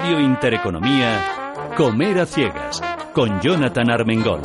[0.00, 2.80] Radio Intereconomía, Comer a Ciegas,
[3.12, 4.40] con Jonathan Armengol.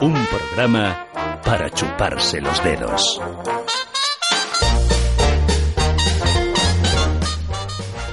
[0.00, 1.06] Un programa
[1.44, 3.20] para chuparse los dedos.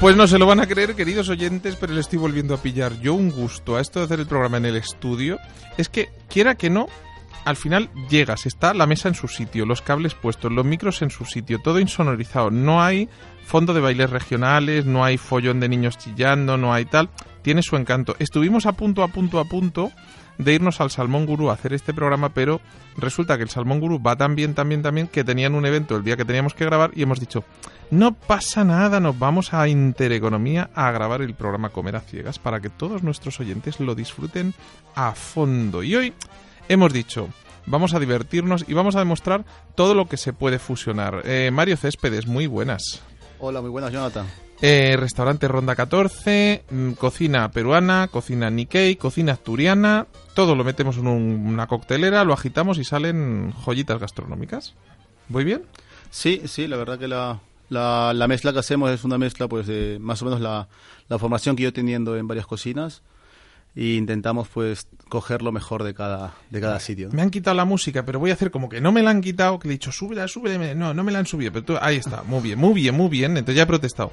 [0.02, 3.00] Pues no se lo van a creer, queridos oyentes, pero le estoy volviendo a pillar
[3.00, 5.38] yo un gusto a esto de hacer el programa en el estudio.
[5.78, 6.88] Es que, quiera que no,
[7.48, 11.10] al final llegas, está la mesa en su sitio, los cables puestos, los micros en
[11.10, 12.52] su sitio, todo insonorizado.
[12.52, 13.08] No hay
[13.46, 17.10] fondo de bailes regionales, no hay follón de niños chillando, no hay tal.
[17.44, 18.18] Tiene su encanto.
[18.20, 19.94] Estuvimos a punto, a punto, a punto
[20.38, 22.60] de irnos al Salmón Gurú a hacer este programa, pero
[22.98, 26.04] resulta que el Salmón Gurú va tan bien, tan bien, que tenían un evento el
[26.04, 27.46] día que teníamos que grabar y hemos dicho,
[27.92, 32.60] no pasa nada, nos vamos a Intereconomía a grabar el programa Comer a Ciegas para
[32.60, 34.54] que todos nuestros oyentes lo disfruten
[34.96, 35.82] a fondo.
[35.82, 36.14] Y hoy
[36.70, 37.30] hemos dicho,
[37.66, 41.22] vamos a divertirnos y vamos a demostrar todo lo que se puede fusionar.
[41.26, 43.02] Eh, Mario Céspedes, muy buenas.
[43.40, 44.26] Hola, muy buenas, Jonathan.
[44.62, 51.06] Eh, restaurante Ronda 14, mm, cocina peruana, cocina Nikkei, cocina asturiana, todo lo metemos en
[51.08, 54.74] un- una coctelera, lo agitamos y salen joyitas gastronómicas.
[55.30, 55.62] ¿Voy bien?
[56.10, 59.68] Sí, sí, la verdad que la, la, la mezcla que hacemos es una mezcla, pues,
[59.68, 60.68] de más o menos la,
[61.08, 63.04] la formación que yo teniendo en varias cocinas
[63.78, 67.10] y intentamos, pues, coger lo mejor de cada, de cada sitio.
[67.12, 69.22] Me han quitado la música, pero voy a hacer como que no me la han
[69.22, 70.74] quitado, que le he dicho, súbela, súbela.
[70.74, 73.08] No, no me la han subido, pero tú, ahí está, muy bien, muy bien, muy
[73.08, 73.38] bien.
[73.38, 74.12] Entonces ya he protestado.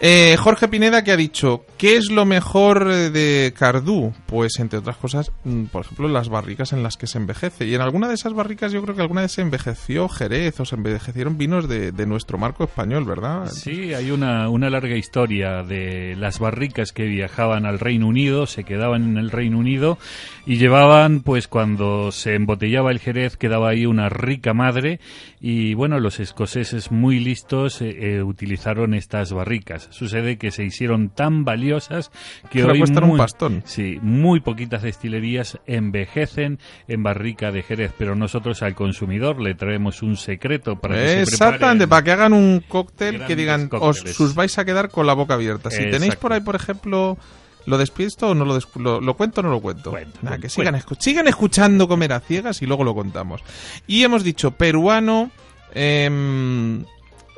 [0.00, 4.12] Eh, Jorge Pineda que ha dicho, ¿qué es lo mejor de Cardú?
[4.26, 7.66] Pues entre otras cosas, mm, por ejemplo, las barricas en las que se envejece.
[7.66, 10.66] Y en alguna de esas barricas yo creo que alguna vez se envejeció Jerez o
[10.66, 13.46] se envejecieron vinos de, de nuestro marco español, ¿verdad?
[13.46, 18.64] Sí, hay una, una larga historia de las barricas que viajaban al Reino Unido, se
[18.64, 19.98] quedaban en el Reino Unido
[20.46, 25.00] y llevaban, pues cuando se embotellaba el Jerez, quedaba ahí una rica madre
[25.40, 29.88] y bueno, los escoceses muy listos eh, eh, utilizaron estas barricas.
[29.90, 32.10] Sucede que se hicieron tan valiosas
[32.50, 33.62] que hoy cuestan un muy, pastón.
[33.66, 36.58] Sí, muy poquitas destilerías envejecen
[36.88, 41.22] en barrica de Jerez, pero nosotros al consumidor le traemos un secreto para que se
[41.22, 44.20] Exactamente, para que hagan un cóctel que digan, cócteles.
[44.20, 45.70] os, vais a quedar con la boca abierta.
[45.70, 47.18] Si tenéis por ahí, por ejemplo,
[47.66, 49.90] ¿lo despisto o no lo, lo, lo cuento o no lo cuento?
[49.90, 53.42] Cuenta, Nada, que sigan, escu- sigan escuchando comer a ciegas y luego lo contamos.
[53.86, 55.30] Y hemos dicho peruano,
[55.74, 56.84] em,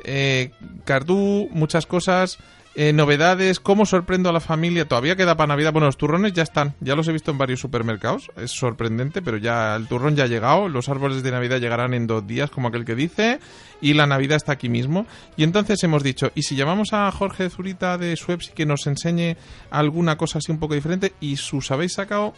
[0.03, 0.51] eh,
[0.85, 2.37] Cardú, muchas cosas.
[2.81, 4.87] Eh, novedades, cómo sorprendo a la familia.
[4.87, 5.73] Todavía queda para Navidad.
[5.73, 8.31] Bueno, los turrones ya están, ya los he visto en varios supermercados.
[8.37, 10.69] Es sorprendente, pero ya el turrón ya ha llegado.
[10.69, 13.41] Los árboles de Navidad llegarán en dos días, como aquel que dice.
[13.81, 15.05] Y la Navidad está aquí mismo.
[15.35, 18.87] Y entonces hemos dicho, ¿y si llamamos a Jorge Zurita de Sueps y que nos
[18.87, 19.35] enseñe
[19.71, 21.11] alguna cosa así un poco diferente?
[21.19, 22.33] Y sus habéis sacado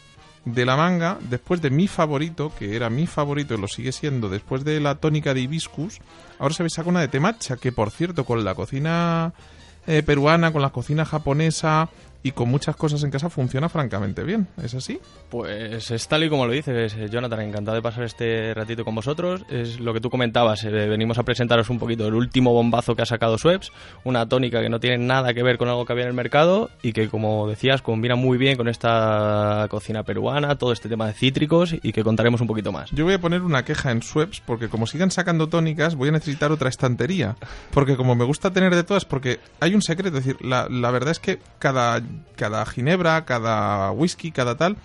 [0.46, 4.28] de la manga, después de mi favorito, que era mi favorito y lo sigue siendo,
[4.28, 6.00] después de la tónica de hibiscus,
[6.40, 9.35] ahora se habéis sacado una de temacha, que por cierto, con la cocina
[9.87, 11.89] eh, peruana, con la cocina japonesa
[12.23, 14.47] y con muchas cosas en casa funciona francamente bien.
[14.61, 14.99] ¿Es así?
[15.29, 19.43] Pues es tal y como lo dices, Jonathan, encantado de pasar este ratito con vosotros.
[19.49, 23.01] Es lo que tú comentabas, eh, venimos a presentaros un poquito el último bombazo que
[23.01, 23.71] ha sacado Sweps,
[24.03, 26.69] una tónica que no tiene nada que ver con algo que había en el mercado
[26.81, 31.13] y que, como decías, combina muy bien con esta cocina peruana, todo este tema de
[31.13, 32.91] cítricos y que contaremos un poquito más.
[32.91, 36.11] Yo voy a poner una queja en Sweps porque como sigan sacando tónicas voy a
[36.11, 37.35] necesitar otra estantería.
[37.71, 40.91] Porque como me gusta tener de todas, porque hay un secreto, es decir, la, la
[40.91, 42.01] verdad es que cada,
[42.35, 44.77] cada ginebra, cada whisky, cada tal,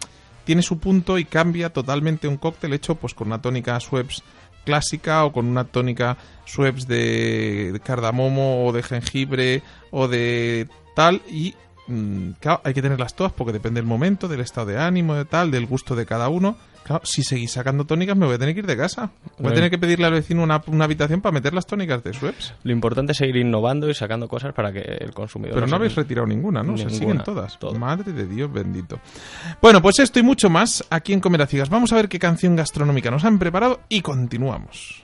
[0.45, 4.23] tiene su punto y cambia totalmente un cóctel hecho pues con una tónica Sweps
[4.65, 6.17] clásica o con una tónica
[6.87, 11.55] de, de cardamomo o de jengibre o de tal y
[11.89, 15.25] mm, claro, hay que tenerlas todas porque depende del momento, del estado de ánimo, de
[15.25, 16.57] tal, del gusto de cada uno.
[16.87, 19.11] Claro, si seguís sacando tónicas me voy a tener que ir de casa.
[19.41, 22.13] Voy a tener que pedirle al vecino una, una habitación para meter las tónicas de
[22.15, 22.55] Sweps.
[22.63, 25.55] Lo importante es seguir innovando y sacando cosas para que el consumidor...
[25.57, 26.77] Pero no habéis retirado ninguna, ¿no?
[26.77, 27.59] Se Ninguna, siguen todas.
[27.59, 27.77] todo.
[27.77, 29.01] Madre de Dios bendito.
[29.61, 31.69] Bueno, pues esto y mucho más aquí en Comer a.
[31.71, 35.03] Vamos a ver qué canción gastronómica nos han preparado y continuamos.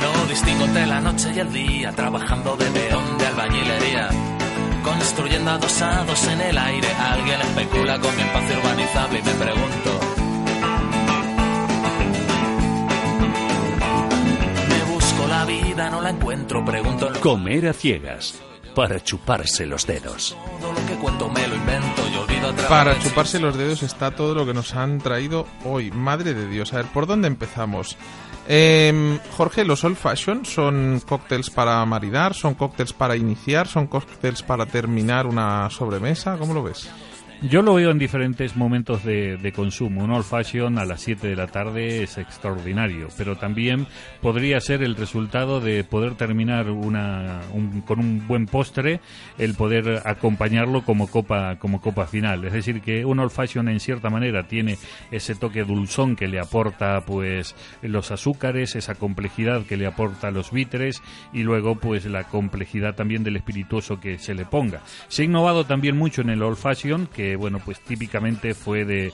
[0.00, 4.08] No distingo entre la noche y el día, trabajando de peón de albañilería.
[5.02, 6.86] Construyendo adosados en el aire.
[6.94, 10.00] Alguien especula con mi espacio urbanizable y me pregunto.
[14.68, 17.08] Me busco la vida, no la encuentro, pregunto.
[17.08, 18.40] en Comer a ciegas,
[18.76, 20.36] para chuparse los dedos.
[20.60, 24.36] Todo lo que cuento me lo invento y olvido Para chuparse los dedos está todo
[24.36, 25.90] lo que nos han traído hoy.
[25.90, 26.72] Madre de Dios.
[26.74, 27.96] A ver, ¿por dónde empezamos?
[28.48, 34.42] Em, Jorge, los old fashion son cócteles para maridar, son cócteles para iniciar, son cócteles
[34.42, 36.36] para terminar una sobremesa.
[36.38, 36.90] ¿Cómo lo ves?
[37.50, 40.04] Yo lo veo en diferentes momentos de, consumo.
[40.04, 43.88] Un old fashion a las 7 de la tarde es extraordinario, pero también
[44.20, 49.00] podría ser el resultado de poder terminar una, un- con un buen postre,
[49.38, 52.44] el poder acompañarlo como copa, como copa final.
[52.44, 54.78] Es decir, que un old fashion en cierta manera tiene
[55.10, 60.52] ese toque dulzón que le aporta pues los azúcares, esa complejidad que le aporta los
[60.52, 61.02] bitres
[61.32, 64.80] y luego pues la complejidad también del espirituoso que se le ponga.
[65.08, 69.12] Se ha innovado también mucho en el old fashion que bueno pues típicamente fue de,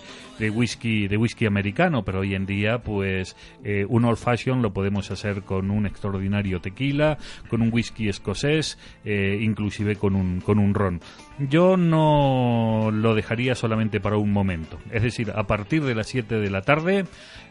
[0.51, 5.11] whisky de whisky americano pero hoy en día pues eh, un old fashion lo podemos
[5.11, 7.19] hacer con un extraordinario tequila
[7.49, 11.01] con un whisky escocés eh, inclusive con un con un ron
[11.39, 16.37] yo no lo dejaría solamente para un momento es decir a partir de las 7
[16.37, 17.05] de la tarde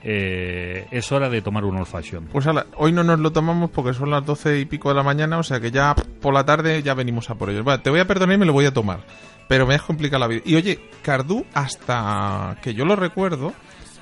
[0.03, 3.69] eh, es hora de tomar un old fashion Pues ala, hoy no nos lo tomamos
[3.71, 6.45] porque son las doce y pico de la mañana, o sea que ya por la
[6.45, 7.63] tarde ya venimos a por ellos.
[7.63, 8.99] Vale, te voy a perdonar y me lo voy a tomar.
[9.47, 10.41] Pero me has complicado la vida.
[10.45, 13.53] Y oye, Cardú, hasta que yo lo recuerdo,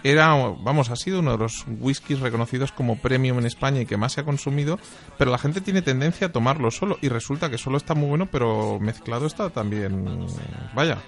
[0.03, 3.97] era, vamos, ha sido uno de los whiskies reconocidos como premium en España y que
[3.97, 4.77] más se ha consumido,
[5.17, 8.27] pero la gente tiene tendencia a tomarlo solo y resulta que solo está muy bueno,
[8.27, 10.27] pero mezclado está también,
[10.75, 10.99] vaya,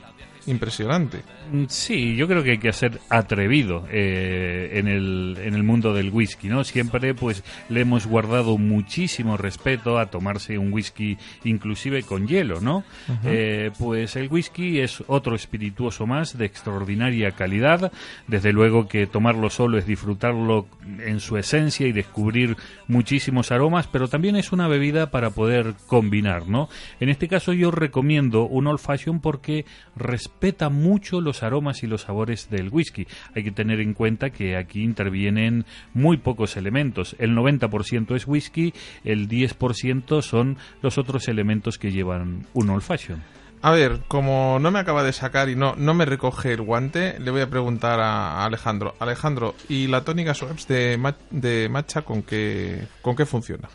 [0.47, 1.19] impresionante.
[1.51, 5.93] Mm, Sí, yo creo que hay que ser atrevido eh, en, el, en el mundo
[5.93, 6.63] del whisky, ¿no?
[6.63, 12.83] Siempre pues le hemos guardado muchísimo respeto a tomarse un whisky inclusive con hielo, ¿no?
[13.25, 17.91] Eh, pues el whisky es otro espirituoso más de extraordinaria calidad,
[18.27, 20.67] desde luego que tomarlo solo es disfrutarlo
[20.99, 22.57] en su esencia y descubrir
[22.87, 26.69] muchísimos aromas, pero también es una bebida para poder combinar, ¿no?
[26.99, 29.65] En este caso yo recomiendo un old fashion porque
[29.95, 30.36] respeta
[30.69, 33.07] mucho los aromas y los sabores del whisky.
[33.35, 37.15] Hay que tener en cuenta que aquí intervienen muy pocos elementos.
[37.19, 38.73] El 90% es whisky,
[39.03, 43.21] el 10% son los otros elementos que llevan un old fashion.
[43.61, 47.19] A ver, como no me acaba de sacar y no, no me recoge el guante,
[47.19, 48.95] le voy a preguntar a, Alejandro.
[48.99, 53.67] Alejandro, ¿y la tónica Schweppes de, de matcha con qué, con qué funciona?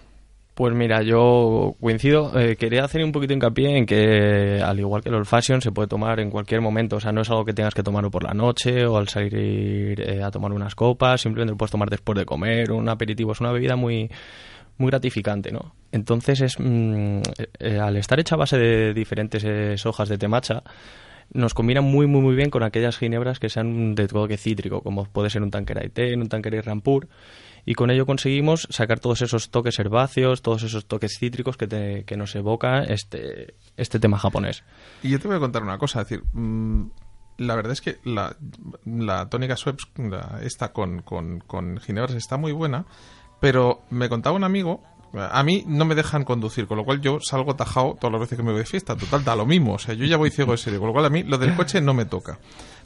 [0.54, 2.38] Pues mira, yo coincido.
[2.38, 5.72] eh, quería hacer un poquito hincapié en que, al igual que el old fashion, se
[5.72, 6.96] puede tomar en cualquier momento.
[6.96, 9.98] O sea, no es algo que tengas que tomarlo por la noche o al salir
[10.00, 11.22] eh, a tomar unas copas.
[11.22, 13.32] Simplemente lo puedes tomar después de comer, un aperitivo.
[13.32, 14.10] Es una bebida muy,
[14.76, 15.74] muy gratificante, ¿no?
[15.90, 17.22] Entonces, es mm, eh,
[17.58, 20.62] eh, al estar hecha a base de diferentes hojas de té matcha,
[21.32, 25.04] nos combina muy, muy, muy bien con aquellas ginebras que sean de toque cítrico, como
[25.04, 27.08] puede ser un Tanqueray té, un Tanqueray rampur,
[27.64, 32.04] y con ello conseguimos sacar todos esos toques herbáceos, todos esos toques cítricos que, te-
[32.04, 34.64] que nos evoca este, este tema japonés.
[35.02, 36.86] Y yo te voy a contar una cosa, es decir, mm,
[37.38, 38.36] la verdad es que la,
[38.84, 42.84] la tónica Schweppes, la- esta con, con, con ginebras está muy buena,
[43.40, 44.82] pero me contaba un amigo,
[45.14, 48.38] a mí no me dejan conducir, con lo cual yo salgo tajado todas las veces
[48.38, 50.52] que me voy de fiesta, total, da lo mismo, o sea, yo ya voy ciego
[50.52, 52.38] de serio, con lo cual a mí lo del coche no me toca.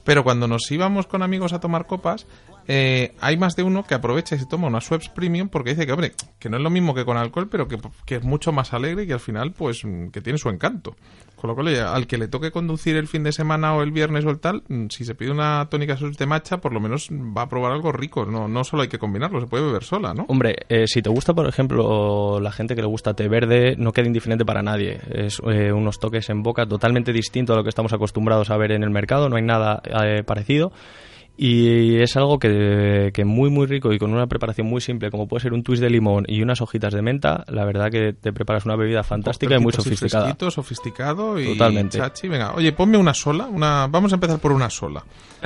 [0.06, 2.28] Pero cuando nos íbamos con amigos a tomar copas,
[2.68, 5.84] eh, hay más de uno que aprovecha y se toma una Schweppes Premium porque dice
[5.84, 8.72] que, hombre, que no es lo mismo que con alcohol, pero que, es mucho más
[8.72, 10.94] alegre y que al final, pues, mm, que tiene su encanto.
[11.34, 14.24] Con lo cual, al que le toque conducir el fin de semana o el viernes
[14.24, 17.08] o el tal, mm, si se pide una tónica Schweppes de matcha, por lo menos
[17.10, 18.24] va a probar algo rico.
[18.24, 20.24] No, no solo hay que combinarlo, se puede beber sola, ¿no?
[20.28, 23.92] Hombre, eh, si te gusta, por ejemplo, la gente que le gusta té verde, no
[23.92, 25.00] queda indiferente para nadie.
[25.10, 28.70] Es eh, unos toques en boca totalmente distinto a lo que estamos acostumbrados a ver
[28.70, 30.72] en el mercado, no hay nada eh, parecido.
[31.38, 35.28] Y es algo que, que muy, muy rico y con una preparación muy simple, como
[35.28, 38.32] puede ser un twist de limón y unas hojitas de menta, la verdad que te
[38.32, 40.24] preparas una bebida fantástica y muy sofisticada.
[40.24, 41.98] fresquito, sofisticado y Totalmente.
[41.98, 42.28] chachi.
[42.28, 43.48] Venga, oye, ponme una sola.
[43.48, 43.86] Una...
[43.86, 45.04] Vamos a empezar por una sola.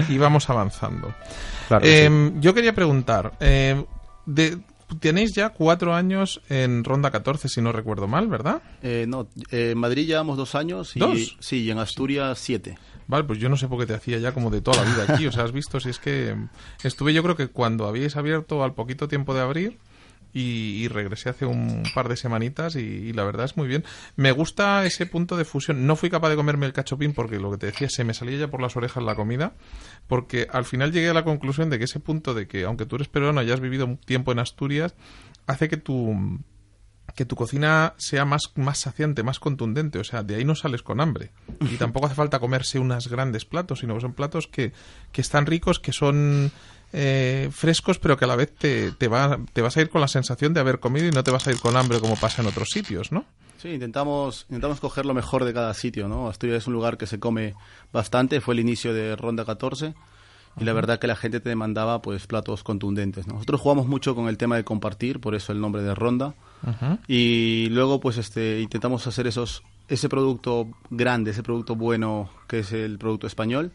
[0.09, 1.13] Y vamos avanzando.
[1.67, 1.93] Claro sí.
[1.93, 3.85] Eh, Yo quería preguntar, eh,
[4.27, 4.59] de-
[4.99, 8.61] tenéis ya cuatro años en Ronda 14, si no recuerdo mal, ¿verdad?
[8.83, 11.37] Eh, no, eh, en Madrid llevamos dos años y, ¿Dos?
[11.39, 12.77] Sí, y en Asturias siete.
[13.11, 15.13] Vale, pues yo no sé por qué te hacía ya como de toda la vida
[15.13, 15.27] aquí.
[15.27, 16.37] O sea, has visto, si es que
[16.85, 19.79] estuve yo creo que cuando habíais abierto al poquito tiempo de abrir
[20.33, 23.85] y, regresé hace un par de semanitas y, y la verdad es muy bien.
[24.15, 25.89] Me gusta ese punto de fusión.
[25.89, 28.39] No fui capaz de comerme el cachopín porque lo que te decía, se me salía
[28.39, 29.55] ya por las orejas la comida,
[30.07, 32.95] porque al final llegué a la conclusión de que ese punto de que aunque tú
[32.95, 34.95] eres peruano y hayas vivido un tiempo en Asturias,
[35.49, 36.39] hace que tu
[37.15, 39.99] que tu cocina sea más, más saciante, más contundente.
[39.99, 41.31] O sea, de ahí no sales con hambre.
[41.61, 44.73] Y tampoco hace falta comerse unos grandes platos, sino que son platos que,
[45.13, 46.53] que están ricos, que son
[46.93, 50.01] eh, frescos, pero que a la vez te, te, va, te vas a ir con
[50.01, 52.43] la sensación de haber comido y no te vas a ir con hambre como pasa
[52.43, 53.25] en otros sitios, ¿no?
[53.59, 56.29] Sí, intentamos, intentamos coger lo mejor de cada sitio, ¿no?
[56.29, 57.55] Asturias es un lugar que se come
[57.93, 59.95] bastante, fue el inicio de Ronda 14
[60.59, 63.27] y la verdad que la gente te demandaba pues platos contundentes.
[63.27, 63.35] ¿no?
[63.35, 66.35] Nosotros jugamos mucho con el tema de compartir, por eso el nombre de Ronda.
[67.09, 72.73] Y luego pues este intentamos hacer esos ese producto grande, ese producto bueno que es
[72.73, 73.73] el producto español,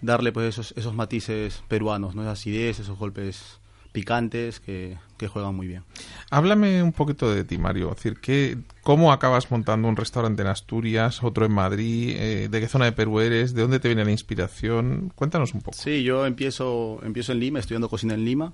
[0.00, 2.22] darle pues esos esos matices peruanos, ¿no?
[2.22, 3.60] Esa acidez, esos golpes
[3.92, 5.84] picantes que, que, juegan muy bien.
[6.30, 7.90] Háblame un poquito de ti, Mario.
[7.90, 12.16] Es decir, ¿qué, ¿cómo acabas montando un restaurante en Asturias, otro en Madrid?
[12.16, 13.54] Eh, ¿De qué zona de Perú eres?
[13.54, 15.12] ¿De dónde te viene la inspiración?
[15.14, 15.76] Cuéntanos un poco.
[15.76, 18.52] Sí, yo empiezo, empiezo en Lima, estudiando cocina en Lima.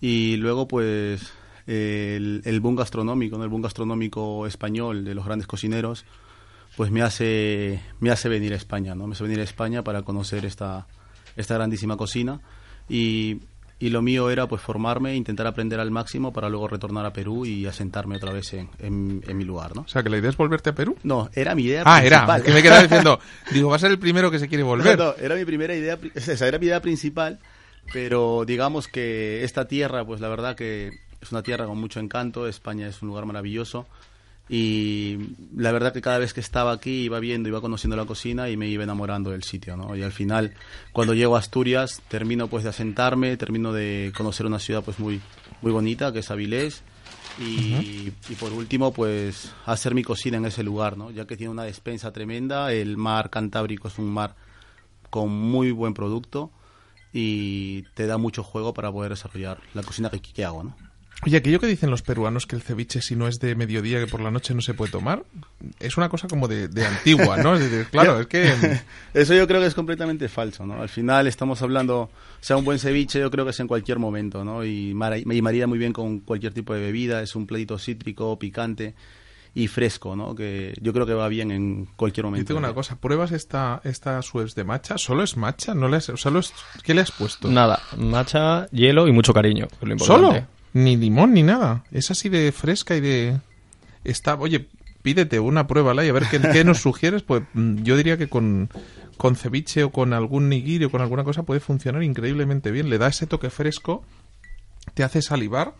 [0.00, 1.32] Y luego, pues,
[1.66, 3.44] el, el boom gastronómico, ¿no?
[3.44, 6.04] el boom gastronómico español de los grandes cocineros,
[6.76, 9.06] pues me hace, me hace venir a España, ¿no?
[9.06, 10.86] Me hace venir a España para conocer esta,
[11.36, 12.40] esta grandísima cocina.
[12.88, 13.40] Y
[13.80, 17.46] y lo mío era pues formarme, intentar aprender al máximo para luego retornar a Perú
[17.46, 19.82] y asentarme otra vez en, en, mi lugar, ¿no?
[19.82, 20.96] O sea, que la idea es volverte a Perú.
[21.04, 23.20] No, era mi idea ah, era, que me quedaba diciendo,
[23.52, 24.98] digo, va a ser el primero que se quiere volver.
[24.98, 27.38] No, era mi primera idea, esa era mi idea principal,
[27.92, 32.48] pero digamos que esta tierra, pues la verdad que es una tierra con mucho encanto,
[32.48, 33.86] España es un lugar maravilloso,
[34.48, 35.18] y
[35.54, 38.56] la verdad que cada vez que estaba aquí iba viendo, iba conociendo la cocina y
[38.56, 39.94] me iba enamorando del sitio, ¿no?
[39.94, 40.54] Y al final,
[40.92, 45.20] cuando llego a Asturias, termino pues de asentarme, termino de conocer una ciudad pues muy,
[45.60, 46.82] muy bonita, que es Avilés,
[47.38, 51.10] y, y, por último pues hacer mi cocina en ese lugar, ¿no?
[51.10, 54.34] Ya que tiene una despensa tremenda, el mar Cantábrico es un mar
[55.10, 56.50] con muy buen producto
[57.12, 60.87] y te da mucho juego para poder desarrollar la cocina que, que hago, ¿no?
[61.26, 64.06] Oye, aquello que dicen los peruanos que el ceviche si no es de mediodía que
[64.06, 65.24] por la noche no se puede tomar,
[65.80, 67.54] es una cosa como de, antigua, ¿no?
[67.90, 68.52] claro, es que...
[69.14, 70.80] Eso yo creo que es completamente falso, ¿no?
[70.80, 72.10] Al final estamos hablando, o
[72.40, 74.64] sea, un buen ceviche yo creo que es en cualquier momento, ¿no?
[74.64, 78.94] Y, me marida muy bien con cualquier tipo de bebida, es un platito cítrico, picante
[79.54, 80.36] y fresco, ¿no?
[80.36, 82.44] Que yo creo que va bien en cualquier momento.
[82.44, 84.98] Y tengo una cosa, ¿pruebas esta, esta Suez de matcha?
[84.98, 85.74] ¿Solo es matcha?
[85.74, 86.52] ¿No le solo es,
[86.84, 87.48] ¿Qué le has puesto?
[87.48, 89.66] Nada, matcha, hielo y mucho cariño.
[89.98, 90.46] ¿Solo?
[90.72, 91.84] Ni limón ni nada.
[91.90, 93.38] Es así de fresca y de...
[94.04, 94.68] Está, oye,
[95.02, 97.22] pídete una prueba, y a ver qué, nos sugieres.
[97.22, 98.68] Pues mm, yo diría que con,
[99.16, 102.90] con ceviche o con algún nigiri o con alguna cosa puede funcionar increíblemente bien.
[102.90, 104.04] Le da ese toque fresco,
[104.94, 105.74] te hace salivar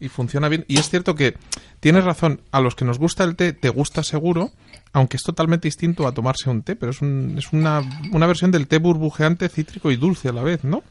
[0.00, 0.64] y funciona bien.
[0.66, 1.36] Y es cierto que
[1.78, 4.50] tienes razón, a los que nos gusta el té, te gusta seguro,
[4.92, 8.50] aunque es totalmente distinto a tomarse un té, pero es, un, es una, una versión
[8.50, 10.82] del té burbujeante, cítrico y dulce a la vez, ¿no?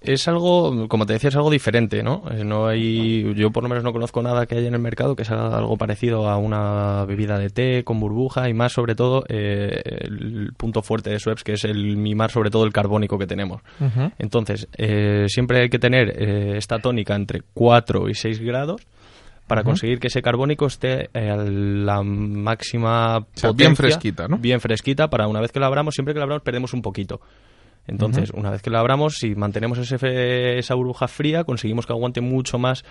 [0.00, 2.22] Es algo, como te decía, es algo diferente, ¿no?
[2.30, 5.16] Eh, no hay, yo por lo menos no conozco nada que haya en el mercado
[5.16, 9.24] que sea algo parecido a una bebida de té con burbuja y más sobre todo
[9.28, 13.26] eh, el punto fuerte de Schweppes que es el mimar sobre todo el carbónico que
[13.26, 13.62] tenemos.
[14.18, 16.10] Entonces, eh, siempre hay que tener
[16.56, 18.82] esta tónica entre 4 y 6 grados
[19.46, 24.36] para conseguir que ese carbónico esté a la máxima potencia, bien fresquita, ¿no?
[24.36, 27.20] Bien fresquita para una vez que la abramos, siempre que la abramos perdemos un poquito.
[27.88, 32.20] Entonces, una vez que lo abramos, si mantenemos ese, esa burbuja fría, conseguimos que aguante
[32.20, 32.84] mucho más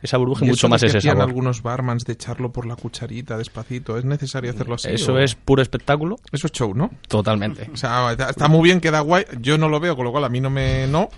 [0.00, 1.22] esa burbuja y, mucho más ese sabor.
[1.22, 3.98] algunos barmans de echarlo por la cucharita despacito.
[3.98, 4.90] ¿Es necesario hacerlo así?
[4.90, 6.16] Eso es puro espectáculo.
[6.30, 6.90] Eso es show, ¿no?
[7.08, 7.68] Totalmente.
[7.72, 9.24] O sea, está muy bien, queda guay.
[9.40, 10.86] Yo no lo veo, con lo cual a mí no me...
[10.86, 11.08] no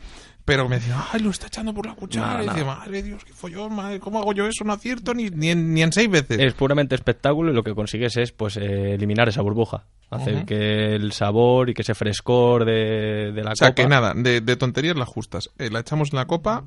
[0.46, 2.42] pero me decía, ay, lo está echando por la cuchara.
[2.44, 4.62] y dice, madre Dios, qué follón, madre, ¿cómo hago yo eso?
[4.62, 6.38] No acierto ni, ni, en, ni en seis veces.
[6.38, 9.84] Es puramente espectáculo y lo que consigues es pues eh, eliminar esa burbuja.
[10.08, 13.52] Hacer que el sabor y que ese frescor de, de la copa...
[13.52, 15.50] O sea, que nada, de, tonterías la justas.
[15.58, 16.62] Eh, la echamos en la copa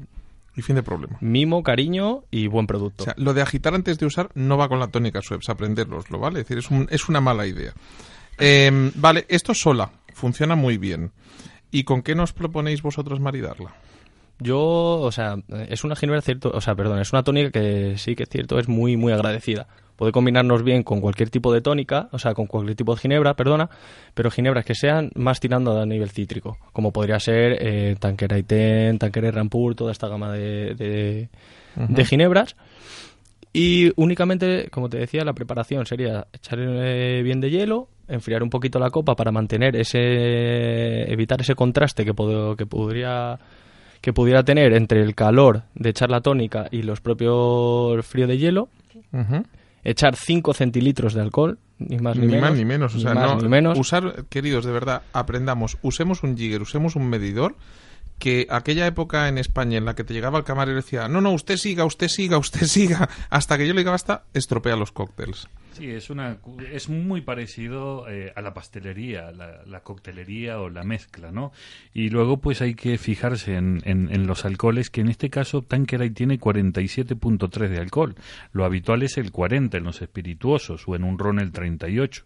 [0.58, 1.18] y fin de problema.
[1.22, 3.04] Mimo, cariño y buen producto.
[3.04, 6.20] O sea, lo de agitar antes de usar no va con la tónica Schweppes, aprenderloslo,
[6.20, 6.42] ¿vale?
[6.42, 7.72] Es decir, es, un, es una mala idea.
[8.38, 11.12] Em, vale, esto sola, funciona muy bien.
[11.72, 13.76] ¿Y con qué nos proponéis vosotros maridarla?
[14.40, 15.36] Yo, o sea,
[15.68, 18.58] es una ginebra cierto, o sea, perdón, es una tónica que sí que es cierto,
[18.58, 19.68] es muy, muy agradecida.
[19.98, 23.36] Puede combinarnos bien con cualquier tipo de tónica, o sea, con cualquier tipo de ginebra,
[23.36, 23.70] perdona,
[24.14, 28.98] pero ginebras que sean más tirando a nivel cítrico, como podría ser eh, Tanquera Iten,
[28.98, 31.28] Tanquera Rampur, toda esta gama de,
[31.76, 32.56] de, ginebras.
[33.52, 38.80] Y únicamente, como te decía, la preparación sería echar bien de hielo, enfriar un poquito
[38.80, 42.14] la copa para mantener ese, evitar ese contraste que,
[42.58, 43.40] que podría
[44.02, 48.38] que pudiera tener entre el calor de echar la tónica y los propios frío de
[48.38, 48.70] hielo.
[49.84, 52.42] Echar 5 centilitros de alcohol, ni más ni, menos.
[52.42, 53.80] Más ni menos, o sea, no, menos.
[53.80, 57.56] Usar, queridos, de verdad, aprendamos, usemos un jigger, usemos un medidor
[58.20, 61.22] que aquella época en España en la que te llegaba el camarero y decía, no,
[61.22, 64.92] no, usted siga, usted siga, usted siga, hasta que yo le llegaba hasta estropea los
[64.92, 65.48] cócteles.
[65.80, 66.38] Sí, es, una,
[66.72, 71.52] es muy parecido eh, a la pastelería, la, la, coctelería o la mezcla, ¿no?
[71.94, 75.62] Y luego pues hay que fijarse en, en, en los alcoholes, que en este caso
[75.62, 78.16] Tanqueray tiene 47.3 de alcohol.
[78.52, 82.26] Lo habitual es el 40 en los espirituosos o en un ron el 38.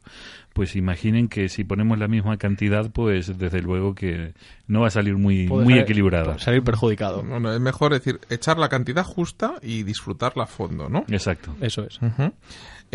[0.53, 4.33] Pues imaginen que si ponemos la misma cantidad, pues desde luego que
[4.67, 6.37] no va a salir muy, Puede muy salir- equilibrada.
[6.39, 7.23] Salir perjudicado.
[7.23, 11.05] Bueno, es mejor decir, echar la cantidad justa y disfrutarla a fondo, ¿no?
[11.09, 11.55] Exacto.
[11.59, 11.99] Eso es.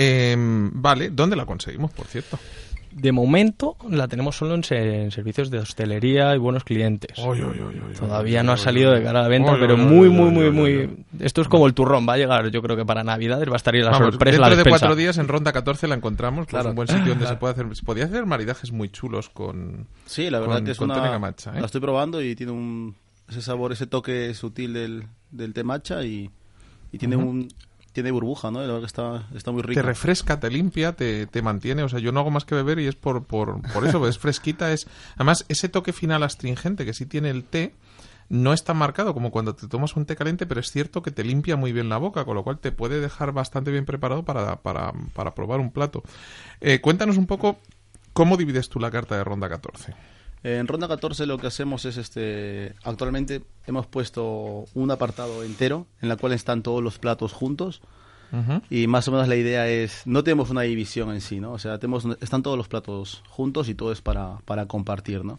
[0.01, 2.39] Em, vale, ¿dónde la conseguimos, por cierto?
[2.91, 7.19] De momento la tenemos solo en, se- en servicios de hostelería y buenos clientes.
[7.19, 9.53] Oy, oy, oy, oy, Todavía oy, no ha salido oy, de cara a la venta,
[9.53, 10.73] oy, pero oy, muy, oy, muy, oy, muy, oy, muy...
[10.77, 11.05] oy.
[11.21, 13.57] Esto es como el turrón, va a llegar, yo creo que para Navidades va a
[13.57, 16.47] estar ahí la Vamos, sorpresa, dentro la de cuatro días en Ronda 14 la encontramos,
[16.47, 19.29] que es un buen sitio donde se puede hacer, se podía hacer maridajes muy chulos
[19.29, 19.87] con...
[20.07, 21.19] Sí, la verdad Con- que es con una...
[21.19, 21.61] matcha, ¿eh?
[21.61, 22.97] La estoy probando y tiene un...
[23.29, 26.31] Ese sabor, ese toque sutil del, del té matcha y,
[26.91, 27.49] y tiene un...
[27.99, 28.65] Tiene burbuja, ¿no?
[28.65, 29.81] La que está, está muy rico.
[29.81, 31.83] Te refresca, te limpia, te, te mantiene.
[31.83, 34.21] O sea, yo no hago más que beber y es por, por, por eso, es
[34.21, 34.71] fresquita.
[34.71, 34.87] es
[35.17, 37.75] Además, ese toque final astringente que sí tiene el té
[38.29, 41.11] no es tan marcado como cuando te tomas un té caliente, pero es cierto que
[41.11, 44.25] te limpia muy bien la boca, con lo cual te puede dejar bastante bien preparado
[44.25, 46.05] para, para, para probar un plato.
[46.61, 47.59] Eh, cuéntanos un poco
[48.13, 49.93] cómo divides tú la carta de ronda 14.
[50.43, 56.09] En ronda 14 lo que hacemos es este actualmente hemos puesto un apartado entero en
[56.09, 57.83] la cual están todos los platos juntos
[58.69, 61.53] y más o menos la idea es no tenemos una división en sí, ¿no?
[61.53, 65.39] O sea, tenemos están todos los platos juntos y todo es para para compartir, ¿no?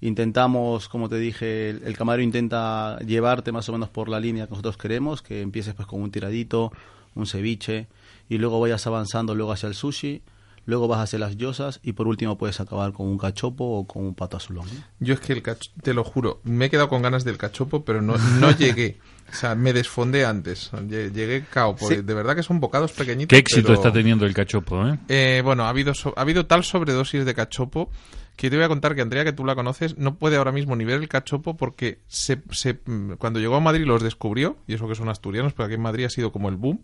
[0.00, 4.46] Intentamos, como te dije, el, el camarero intenta llevarte más o menos por la línea
[4.46, 6.70] que nosotros queremos, que empieces pues con un tiradito,
[7.16, 7.88] un ceviche
[8.28, 10.22] y luego vayas avanzando luego hacia el sushi,
[10.68, 14.04] luego vas hacia las yosas y por último puedes acabar con un cachopo o con
[14.04, 14.66] un pato azulón.
[15.00, 17.84] Yo es que el cach- te lo juro, me he quedado con ganas del cachopo,
[17.86, 18.98] pero no, no llegué.
[19.32, 20.70] O sea, me desfondé antes.
[20.72, 22.02] Lle- Llegué cao, porque Sí.
[22.02, 23.28] de verdad que son bocados pequeñitos.
[23.34, 24.98] Qué éxito pero- está teniendo el cachopo, ¿eh?
[25.08, 27.90] Eh, bueno, ha habido, so- ha habido tal sobredosis de cachopo
[28.36, 30.76] que te voy a contar que Andrea, que tú la conoces, no puede ahora mismo
[30.76, 34.74] ni ver el cachopo porque se, se- mm, cuando llegó a Madrid los descubrió, y
[34.74, 36.80] eso que son asturianos, pero aquí en Madrid ha sido como el boom,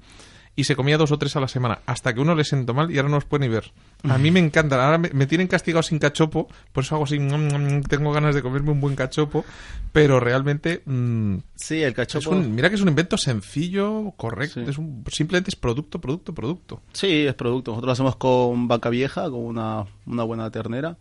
[0.56, 2.90] y se comía dos o tres a la semana, hasta que uno le sentó mal
[2.90, 3.72] y ahora no los puede ni ver.
[4.08, 7.18] A mí me encantan, ahora me, me tienen castigado sin cachopo, por eso hago así,
[7.18, 7.32] mm,
[7.78, 9.44] mm, tengo ganas de comerme un buen cachopo,
[9.92, 10.82] pero realmente...
[10.84, 12.30] mm, Sí, el cachopo.
[12.30, 14.70] un- mira que es un invento sencillo, correcto, Sí.
[14.70, 16.82] es un, simplemente es producto, producto, producto.
[16.92, 17.70] Sí, es producto.
[17.70, 20.96] Nosotros lo hacemos con vaca vieja, con una, una buena ternera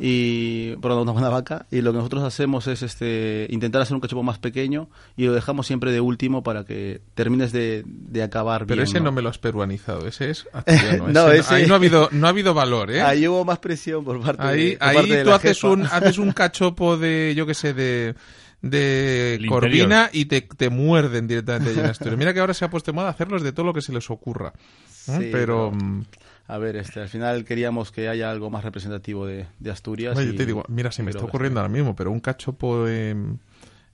[0.00, 1.66] y perdón, una buena vaca.
[1.70, 5.32] Y lo que nosotros hacemos es este intentar hacer un cachopo más pequeño y lo
[5.32, 8.88] dejamos siempre de último para que termines de, de acabar Pero bien.
[8.88, 9.04] ese no.
[9.06, 9.12] ¿no?
[9.12, 11.08] me lo has peruanizado, ese es asturiano.
[11.08, 13.00] No, ese ese- Ahí no ha habido, no ha habido valor, ¿eh?
[13.00, 15.56] Ahí hubo más presión por parte Ahí, de, por ahí parte de tú la haces
[15.58, 15.68] jefa.
[15.72, 18.14] un, haces un cachopo de, yo qué sé, de,
[18.62, 22.18] de El corvina y te, te muerden directamente allí en Asturias.
[22.18, 24.10] Mira que ahora se ha puesto de moda hacerlos de todo lo que se les
[24.10, 24.52] ocurra.
[24.56, 24.60] ¿eh?
[24.90, 26.04] Sí, pero, pero- mm,
[26.48, 30.16] A ver, este, al final queríamos que haya algo más representativo de, de Asturias.
[30.16, 32.84] oye, y- te digo, mira, se me pero está ocurriendo ahora mismo, pero un cachopo
[32.84, 33.16] de,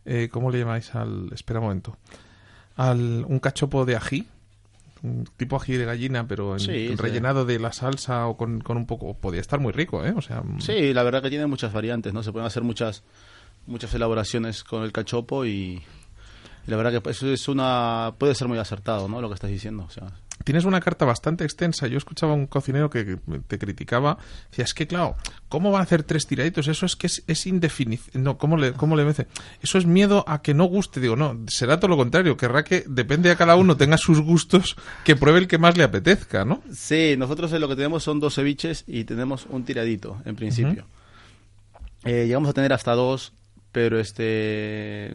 [0.04, 1.96] eh, ¿cómo le llamáis al, espera un momento,
[2.76, 4.26] al, un cachopo de ají,
[5.02, 6.96] un tipo ají de gallina, pero en- Sí, sí.
[6.96, 10.12] rellenado de la salsa o con, con un poco, podría estar muy rico, ¿eh?
[10.16, 12.22] O sea, mm, Sí, la verdad que tiene muchas variantes, ¿no?
[12.22, 13.02] Se pueden hacer muchas
[13.66, 15.82] muchas elaboraciones con el cachopo y,
[16.66, 19.20] y la verdad que eso es una puede ser muy acertado, ¿no?
[19.20, 20.12] Lo que estás diciendo, o sea,
[20.44, 21.86] Tienes una carta bastante extensa.
[21.86, 24.18] Yo escuchaba a un cocinero que te criticaba.
[24.50, 25.16] Decía, es que claro,
[25.48, 26.66] ¿cómo van a hacer tres tiraditos?
[26.68, 28.22] Eso es que es, es indefinición.
[28.24, 29.26] No, ¿cómo le, cómo le dice?
[29.62, 31.00] Eso es miedo a que no guste.
[31.00, 32.36] Digo, no, será todo lo contrario.
[32.36, 35.84] Querrá que, depende de cada uno, tenga sus gustos, que pruebe el que más le
[35.84, 36.62] apetezca, ¿no?
[36.72, 40.86] Sí, nosotros lo que tenemos son dos ceviches y tenemos un tiradito, en principio.
[42.04, 43.32] Eh, llegamos a tener hasta dos,
[43.72, 45.14] pero este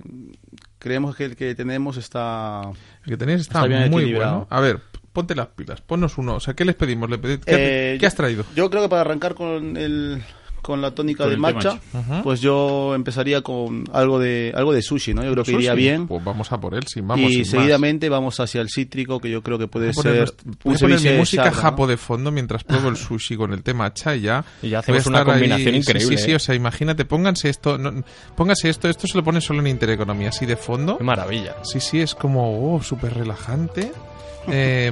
[0.77, 2.61] creemos que el que tenemos está...
[3.03, 4.45] El que tenéis está, Está bien muy bueno.
[4.51, 4.81] A ver,
[5.15, 6.35] ponte las pilas, ponnos uno.
[6.35, 7.09] O sea, ¿qué les pedimos?
[7.09, 8.43] ¿Le pedid- ¿Qué, Eh, qué has traído?
[8.55, 10.21] Yo creo que para arrancar con el
[10.61, 11.79] con la tónica Con de matcha,
[12.23, 15.23] pues yo empezaría con algo de algo de sushi, ¿no?
[15.23, 15.83] Yo creo que iría Sushi.
[15.83, 16.07] bien.
[16.07, 17.29] Pues vamos a por él, sin vamos.
[17.29, 17.49] sin y más.
[17.49, 20.73] seguidamente vamos hacia el cítrico, que yo creo que puede Voy a poner, ser voy
[20.75, 24.15] a poner mi música japo de fondo mientras pruebo el sushi con el té matcha
[24.15, 24.43] y ya.
[24.63, 26.35] Y ya hacemos una ahí- combinación sí, increíble, Sí, sí, ¿eh?
[26.35, 28.03] o sea, imagínate, pónganse esto, no,
[28.35, 30.97] pónganse esto, esto se lo pone solo en Intereconomía, así de fondo.
[30.97, 31.57] Qué maravilla.
[31.61, 33.91] Sí, sí, es como, oh, súper relajante.
[34.47, 34.91] Eh,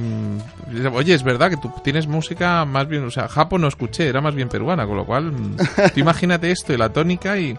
[0.92, 4.20] oye, es verdad que tú tienes música más bien, o sea, japo no escuché, era
[4.20, 5.56] más bien peruana, con lo cual, mm,
[5.94, 7.56] tú imagínate esto y la tónica y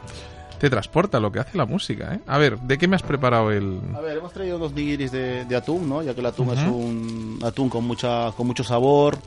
[0.60, 2.20] te transporta lo que hace la música, ¿eh?
[2.28, 3.80] A ver, ¿de qué me has preparado el...?
[3.96, 6.02] A ver, hemos traído unos nigiris de, de atún, ¿no?
[6.02, 9.18] Ya que el atún es un atún con mucha con mucho sabor,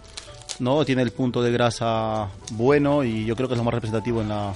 [0.58, 0.84] ¿no?
[0.84, 4.28] Tiene el punto de grasa bueno y yo creo que es lo más representativo en
[4.30, 4.52] la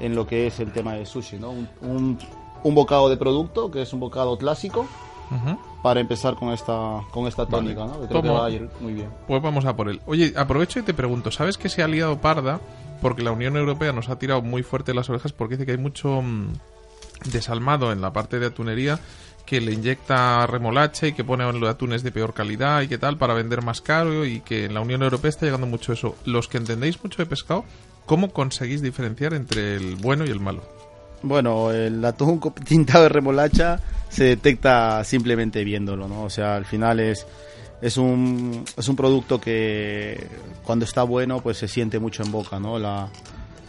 [0.00, 1.50] en lo que es el tema de sushi, ¿no?
[1.50, 2.18] Un, un,
[2.62, 4.86] un bocado de producto, que es un bocado clásico,
[5.30, 5.58] Ujú.
[5.82, 8.00] Para empezar con esta, con esta tónica, ¿no?
[8.00, 9.08] Que creo que va a ir muy bien.
[9.26, 10.00] Pues vamos a por él.
[10.06, 12.60] Oye, aprovecho y te pregunto, ¿sabes que se ha liado parda?
[13.00, 15.78] Porque la Unión Europea nos ha tirado muy fuerte las orejas porque dice que hay
[15.78, 16.52] mucho mm,
[17.32, 18.98] desalmado en la parte de atunería
[19.46, 23.16] que le inyecta remolacha y que pone los atunes de peor calidad y que tal
[23.16, 26.16] para vender más caro y que en la Unión Europea está llegando mucho eso.
[26.26, 27.64] Los que entendéis mucho de pescado,
[28.04, 30.77] ¿cómo conseguís diferenciar entre el bueno y el malo?
[31.22, 36.24] Bueno, el atún tintado de remolacha se detecta simplemente viéndolo, ¿no?
[36.24, 37.26] O sea, al final es,
[37.82, 40.26] es, un, es un producto que
[40.64, 42.78] cuando está bueno pues se siente mucho en boca, ¿no?
[42.78, 43.08] La,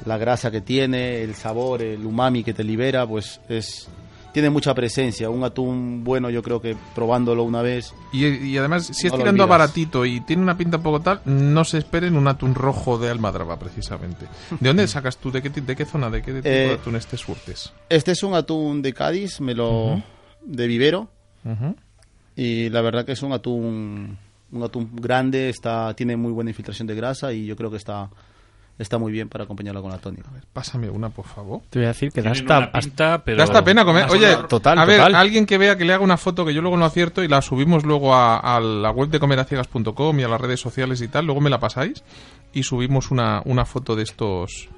[0.06, 3.88] la grasa que tiene, el sabor, el umami que te libera, pues es
[4.34, 5.30] tiene mucha presencia.
[5.30, 9.18] Un atún bueno yo creo que probándolo una vez Y, y además, si es No
[9.18, 12.28] lo tirando a baratito y tiene una pinta un poco tal, no se esperen un
[12.28, 14.26] atún rojo de almadraba, precisamente.
[14.60, 15.32] ¿De dónde sacas tú?
[15.32, 16.10] ¿De qué, de qué zona?
[16.10, 17.74] ¿De qué tipo de Eh, atún te surtes?
[17.90, 20.02] Este es un atún de Cádiz, me lo
[20.44, 21.10] de vivero
[22.36, 24.18] y la verdad que es un atún
[24.52, 28.10] un atún grande, está tiene muy buena infiltración de grasa y yo creo que está
[28.80, 30.30] está muy bien para acompañarlo con la tónica.
[30.52, 31.62] Pásame una, por favor.
[31.70, 32.32] Te voy a decir que da
[32.74, 34.06] hasta, pero Da hasta pena comer.
[34.06, 35.16] Hasta- Oye, total, a ver, total.
[35.16, 37.42] alguien que vea que le haga una foto que yo luego no acierto y la
[37.42, 41.26] subimos luego a, a la web de comeraciegas.com y a las redes sociales y tal,
[41.26, 42.04] luego me la pasáis
[42.54, 44.70] y subimos una, una foto de estos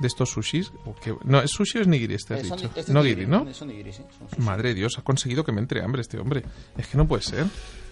[0.00, 0.72] de estos sushis.
[0.84, 2.68] O que- no, ¿es sushi o es nigiri este has Eh, son- dicho?
[2.68, 3.54] este es no nigiri, giri, ¿no?
[3.54, 4.02] son nigiri, sí,
[4.36, 4.44] son.
[4.44, 6.42] Madre de Dios, ha conseguido que me entre hambre este hombre.
[6.76, 7.46] Es que no puede ser.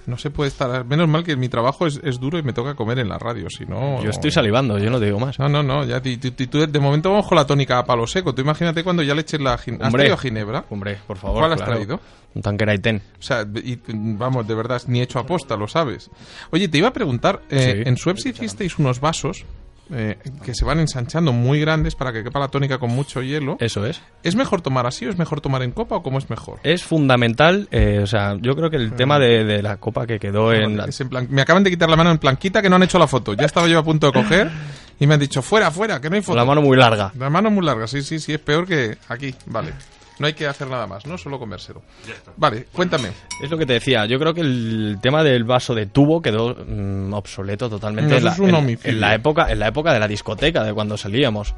[0.06, 0.84] No se puede estar...
[0.84, 3.48] Menos mal que mi trabajo es, es duro y me toca comer en la radio,
[3.48, 4.02] si no...
[4.02, 5.38] Yo estoy salivando, yo no te digo más.
[5.38, 7.84] No, no, no, ya, ti- ti- ti- tú de momento vamos con la tónica a
[7.84, 8.34] palo seco.
[8.34, 9.56] Tú imagínate cuando ya le eches la...
[9.58, 10.02] gin- ¿Has Hombre.
[10.02, 10.64] traído ginebra?
[10.70, 11.38] Hombre, por favor.
[11.38, 11.72] ¿Cuál has claro.
[11.74, 12.00] traído?
[12.34, 13.02] Un tanqueraiten.
[13.18, 16.10] O sea, y, vamos, de verdad, ni hecho aposta, lo sabes.
[16.50, 17.88] Oye, te iba a preguntar, eh, Sí.
[17.88, 19.44] en Suez hicisteis unos vasos
[19.92, 23.56] eh, que se van ensanchando muy grandes para que quepa la tónica con mucho hielo.
[23.60, 24.00] Eso es.
[24.22, 26.60] ¿Es mejor tomar así o es mejor tomar en copa o cómo es mejor?
[26.62, 30.18] Es fundamental, eh, o sea, yo creo que el tema de, de la copa que
[30.18, 30.76] quedó en...
[30.76, 32.82] la- Es en plan- me acaban de quitar la mano en planquita que no han
[32.82, 33.34] hecho la foto.
[33.34, 34.50] Ya estaba yo a punto de coger
[35.00, 36.36] y me han dicho, fuera, fuera, que no hay foto.
[36.36, 37.12] la mano muy larga.
[37.18, 39.34] La mano muy larga, sí, sí, sí, es peor que aquí.
[39.46, 39.72] Vale.
[40.18, 41.16] No hay que hacer nada más, ¿no?
[41.18, 41.82] Solo comérselo.
[42.36, 43.08] Vale, cuéntame.
[43.42, 46.54] Es lo que te decía, yo creo que el tema del vaso de tubo quedó
[46.54, 50.74] mm, obsoleto totalmente en, la, en la época, en la época de la discoteca, de
[50.74, 51.54] cuando salíamos.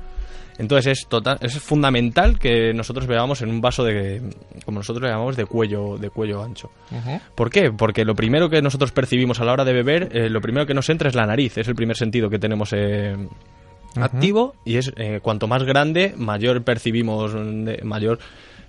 [0.59, 4.23] Entonces es total, es fundamental que nosotros bebamos en un vaso de,
[4.65, 6.71] como nosotros le llamamos, de cuello, de cuello ancho.
[7.35, 7.73] ¿Por qué?
[7.73, 10.75] Porque lo primero que nosotros percibimos a la hora de beber, eh, lo primero que
[10.75, 13.17] nos entra es la nariz, es el primer sentido que tenemos eh,
[14.03, 18.19] activo y es eh, cuanto más grande, mayor percibimos, de- mayor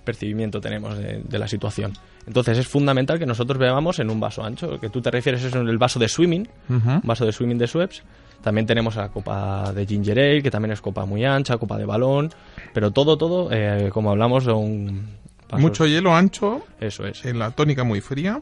[0.04, 1.92] percibimiento tenemos de, de la situación.
[2.26, 4.68] Entonces es fundamental que nosotros bebamos en un vaso ancho.
[4.70, 7.58] Lo que tú te refieres es en el vaso de swimming, un vaso de swimming
[7.58, 8.02] de Schweppes.
[8.42, 11.86] También tenemos la copa de ginger ale, que también es copa muy ancha, copa de
[11.86, 12.30] balón,
[12.72, 15.06] pero todo, todo, eh, como hablamos, son
[15.48, 18.40] vasos- Mucho hielo ancho Eso es, en la tónica muy fría.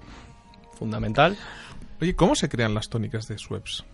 [0.78, 1.36] fundamental.
[2.00, 3.84] Oye, ¿cómo se crean las tónicas de Schweppes?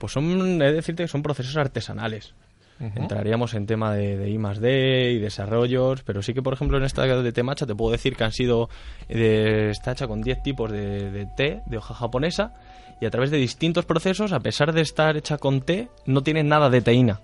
[0.00, 2.34] Pues son, he de decirte que son procesos artesanales.
[2.80, 6.78] Entraríamos en tema de, de I más D y desarrollos, pero sí que, por ejemplo,
[6.78, 8.70] en esta de té matcha te puedo decir que han sido,
[9.06, 12.54] de, está hecha con 10 tipos de, de té de hoja japonesa
[12.98, 16.42] y a través de distintos procesos, a pesar de estar hecha con té, no tiene
[16.42, 17.20] nada de teína.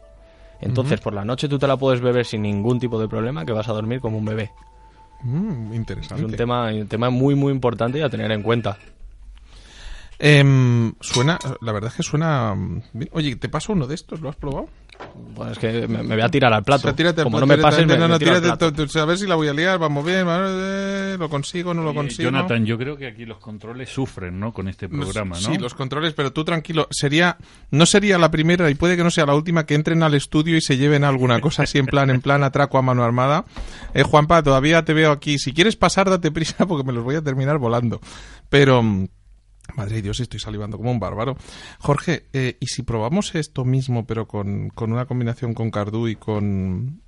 [0.61, 3.53] Entonces, por la noche tú te la puedes beber sin ningún tipo de problema, que
[3.53, 4.51] vas a dormir como un bebé.
[5.23, 6.25] Mm, Es interesante.
[6.25, 8.77] un tema, un tema muy, muy importante y a tener en cuenta.
[10.19, 12.55] Em, suena, la verdad es que suena...
[12.93, 13.11] bien.
[13.13, 14.21] Oye, ¿te paso uno de estos?
[14.21, 14.69] ¿Lo has probado?
[15.35, 16.81] Bueno, es que me, me voy a tirar al plato.
[16.81, 18.41] O sea, tírate al como plato no me pases, me, no, no, me tiro al
[18.41, 19.01] tírate, plato.
[19.01, 22.31] a ver si la voy a liar, vamos bien, eh, lo consigo, no lo consigo.
[22.31, 24.53] Jonathan, yo creo que aquí los controles sufren, ¿no?
[24.53, 25.43] Con este programa, ¿no?
[25.43, 27.37] Sí, los controles, pero tú tranquilo, sería
[27.71, 30.57] no sería la primera y puede que no sea la última que entren al estudio
[30.57, 33.45] y se lleven alguna cosa así en plan en plan atraco a mano armada.
[33.93, 35.39] Eh, Juanpa, todavía te veo aquí.
[35.39, 38.01] Si quieres pasar, date prisa porque me los voy a terminar volando.
[38.49, 39.09] Pero mm,
[39.75, 41.37] Madre de Dios, estoy salivando como un bárbaro.
[41.79, 46.17] Jorge, eh, ¿y si probamos esto mismo, pero con, con una combinación con Cardú y
[46.17, 47.03] con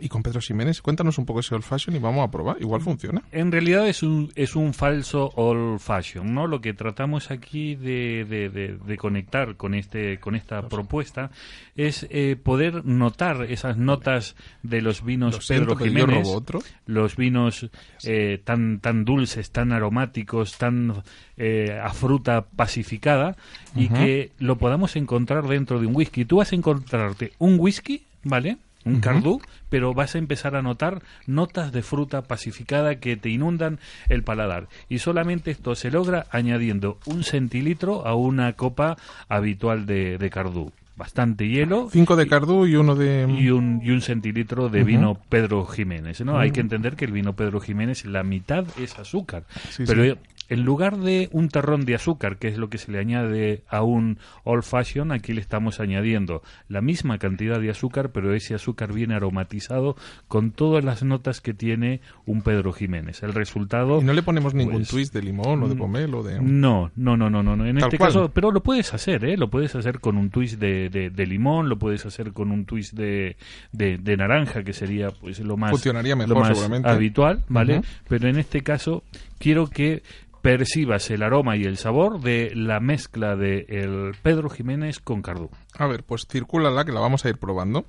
[0.00, 0.82] y con Pedro Ximénez?
[0.82, 2.56] Cuéntanos un poco ese old fashion y vamos a probar.
[2.60, 3.22] Igual funciona.
[3.32, 6.46] En realidad es un, es un falso old fashion, ¿no?
[6.46, 11.30] Lo que tratamos aquí de, de- de- de conectar con este con esta propuesta
[11.76, 16.60] es eh, poder notar esas notas de los vinos siento, Pedro yo Jiménez, otro.
[16.86, 17.68] los vinos
[18.04, 21.02] eh, tan tan dulces, tan aromáticos, tan
[21.36, 23.36] eh, a fruta pacificada
[23.74, 26.24] y que lo podamos encontrar dentro de un whisky.
[26.24, 28.56] Tú vas a encontrarte un whisky, ¿vale?
[28.84, 33.78] Un cardú, pero vas a empezar a notar notas de fruta pacificada que te inundan
[34.08, 34.68] el paladar.
[34.88, 38.96] Y solamente esto se logra añadiendo un centilitro a una copa
[39.28, 40.72] habitual de, de cardú.
[40.96, 41.88] bastante hielo.
[41.90, 43.26] Cinco de Cardú y uno de...
[43.28, 46.38] Y un, y un centilitro de vino Pedro Jiménez, ¿no?
[46.38, 49.44] Hay que entender que el vino Pedro Jiménez, la mitad es azúcar.
[49.70, 50.14] Sí, pero sí.
[50.48, 53.82] En lugar de un terrón de azúcar, que es lo que se le añade a
[53.82, 58.92] un old fashion, aquí le estamos añadiendo la misma cantidad de azúcar, pero ese azúcar
[58.92, 59.96] viene aromatizado
[60.28, 63.22] con todas las notas que tiene un Pedro Jiménez.
[63.22, 64.00] El resultado...
[64.00, 66.40] Y no le ponemos ningún pues, twist de limón o de pomelo de...
[66.40, 67.56] no, no, no, no, no.
[67.56, 67.66] no.
[67.66, 68.08] En Tal este cual.
[68.12, 69.36] caso, pero lo puedes hacer, ¿eh?
[69.36, 72.64] Lo puedes hacer con un twist de, de- de limón, lo puedes hacer con un
[72.64, 73.36] twist de,
[73.72, 76.88] de- naranja, que sería pues lo más, Funcionaría mejor, lo más seguramente.
[76.88, 77.82] habitual, ¿vale?
[78.08, 79.02] Pero en este caso,
[79.44, 80.02] quiero que
[80.40, 85.50] percibas el aroma y el sabor de la mezcla de el Pedro Jiménez con Cardú.
[85.76, 87.84] A ver, pues circúlala, que la vamos a ir probando.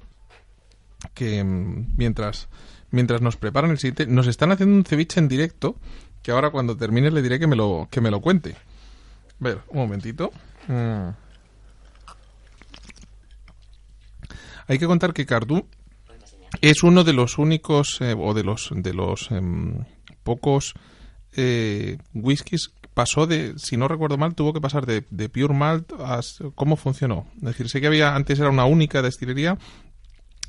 [1.13, 2.49] Que mm, mientras,
[2.91, 5.77] mientras nos preparan el siguiente, nos están haciendo un ceviche en directo,
[6.21, 8.57] que ahora cuando termine le diré que me lo, que me lo cuente.
[9.39, 10.31] A ver, un momentito.
[10.67, 11.09] Mm.
[14.67, 15.65] Hay que contar que Cardú
[16.59, 19.85] es uno de los únicos eh, o de los de los em,
[20.23, 20.73] pocos
[21.35, 25.91] eh, whiskies pasó de si no recuerdo mal tuvo que pasar de, de pure malt
[25.99, 26.21] a
[26.55, 29.57] cómo funcionó es decir sé que había antes era una única destilería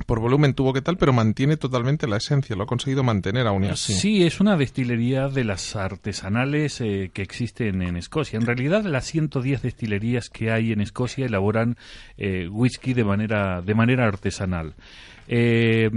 [0.05, 3.65] por volumen tuvo que tal pero mantiene totalmente la esencia lo ha conseguido mantener aún
[3.65, 8.39] así Sí, es una destilería de las artesanales eh, que existen en Escocia.
[8.39, 11.77] En realidad, las 110 destilerías que hay en Escocia elaboran
[12.19, 14.75] eh, whisky de manera, de manera artesanal.
[15.29, 15.91] Eh,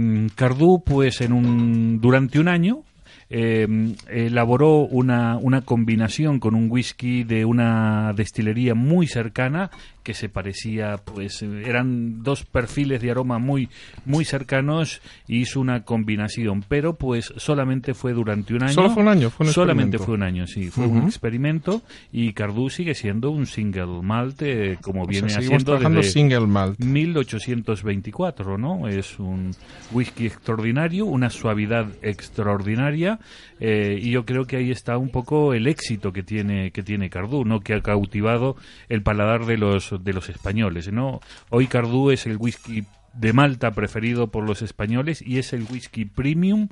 [0.84, 2.84] pues, en un, durante un año
[3.30, 3.66] eh,
[4.08, 9.70] elaboró una, una combinación con un whisky de una destilería muy cercana
[10.10, 13.68] que se parecía, pues eran dos perfiles de aroma muy,
[14.04, 18.72] muy cercanos y hizo una combinación, pero pues solamente fue durante un año.
[18.72, 22.32] Solo fue un año, fue un Solamente fue un año, sí, fue un experimento y
[22.32, 28.58] Cardú sigue siendo un single malt eh, como O viene haciendo desde single malt 1824,
[28.58, 28.88] ¿no?
[28.88, 29.52] Es un
[29.92, 33.20] whisky extraordinario, una suavidad extraordinaria
[33.60, 37.10] eh, y yo creo que ahí está un poco el éxito que tiene que tiene
[37.10, 37.60] Cardú, ¿no?
[37.60, 38.56] Que ha cautivado
[38.88, 41.20] el paladar de los de los españoles, ¿no?
[41.50, 42.84] Hoy Cardú es el whisky
[43.14, 46.68] de Malta preferido por los españoles y es el whisky premium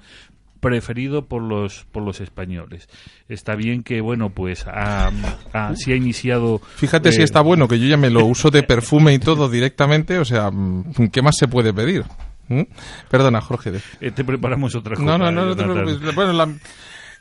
[0.61, 2.89] preferido por los por los españoles.
[3.29, 5.11] Está bien que bueno, pues ha,
[5.53, 8.51] ha- si ha iniciado fíjate si eh, está bueno que yo ya me lo uso
[8.51, 12.05] de perfume y todo directamente o sea mm, qué más se puede pedir
[12.49, 12.63] ¿Mm?
[13.09, 15.07] perdona Jorge eh, te preparamos otra cosa.
[15.07, 15.85] No, no, no, no te Jonathan.
[15.85, 16.15] preocupes.
[16.17, 16.49] Bueno, la-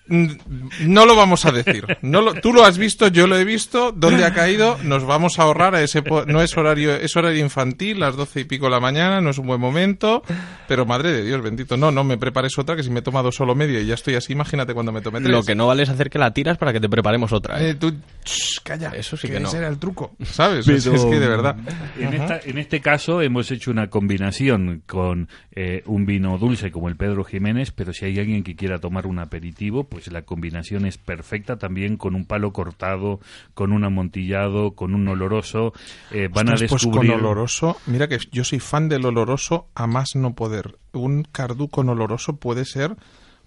[0.10, 1.86] no lo vamos a decir.
[2.02, 3.92] No lo- tú lo has visto, yo lo he visto.
[3.92, 4.78] ¿Dónde ha caído?
[4.84, 6.04] Nos vamos a ahorrar a ese.
[6.28, 9.38] No es horario, es horario infantil, las doce y pico de la mañana, no es
[9.38, 10.24] un buen momento.
[10.68, 11.78] Pero madre de Dios, bendito.
[11.78, 14.16] No, no me prepares otra, que si me he tomado solo media y ya estoy
[14.16, 15.32] así, imagínate cuando me tome tres.
[15.32, 17.62] Lo que no vale es hacer que la tiras para que te preparemos otra.
[17.62, 17.70] ¿eh?
[17.72, 17.94] Eh, tú,
[18.26, 18.92] shh, calla.
[18.96, 19.48] Eso sí que no.
[19.48, 20.68] Ese era el truco, ¿sabes?
[20.68, 21.56] Es, es que de verdad.
[22.00, 26.90] En, esta- en este caso hemos hecho una combinación con eh, un vino dulce como
[26.90, 30.86] el Pedro Jiménez, pero si hay alguien que quiera tomar un aperitivo, pues la combinación
[30.86, 33.20] es perfecta también con un palo cortado,
[33.54, 35.74] con un amontillado, con un oloroso.
[36.12, 37.12] eh, van Ostras, a pues descubrir...
[37.12, 40.78] con oloroso, mira que yo soy fan del oloroso a más no poder.
[40.94, 42.96] Un cardú con oloroso puede ser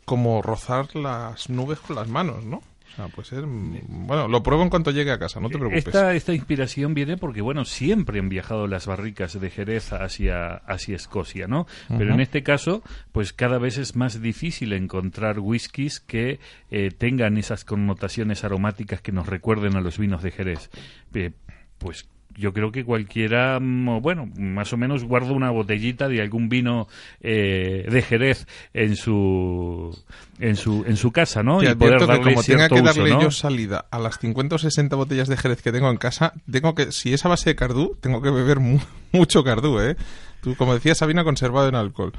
[0.05, 2.63] como rozar las nubes con las manos, ¿no?
[2.99, 5.87] Mm, Bueno, lo pruebo en cuanto llegue a casa, no te preocupes.
[5.87, 10.97] Esta, esta inspiración viene porque, bueno, siempre han viajado las barricas de Jerez hacia, hacia
[10.97, 11.67] Escocia, ¿no?
[11.89, 17.39] Pero en este caso, pues cada vez es más difícil encontrar whiskies que eh, tengan
[17.39, 20.71] esas connotaciones aromáticas que nos recuerden a los vinos de Jerez.
[21.15, 21.33] Eh,
[21.79, 22.09] pues
[22.41, 26.89] yo creo que cualquiera, mm, bueno, más o menos guarda una botellita de algún vino
[27.21, 29.97] eh, de Jerez en su
[30.41, 31.59] en su en su casa, ¿no?
[31.61, 33.23] Te y poder advierto que darle como tenga que uso, darle ¿no?
[33.23, 36.75] yo salida a las 50 o 60 botellas de Jerez que tengo en casa, tengo
[36.75, 38.81] que, si es a base de cardú, tengo que beber mu-
[39.13, 39.97] mucho cardú, ¿eh?
[40.41, 42.13] Tú, como decía Sabina, conservado en alcohol.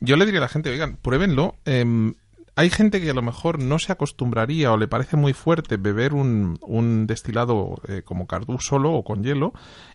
[0.00, 1.56] Yo le diría a la gente, oigan, pruébenlo.
[1.66, 2.14] em,
[2.56, 6.14] hay gente que a lo mejor no se acostumbraría o le parece muy fuerte beber
[6.14, 9.52] un, un destilado eh, como cardú solo o con hielo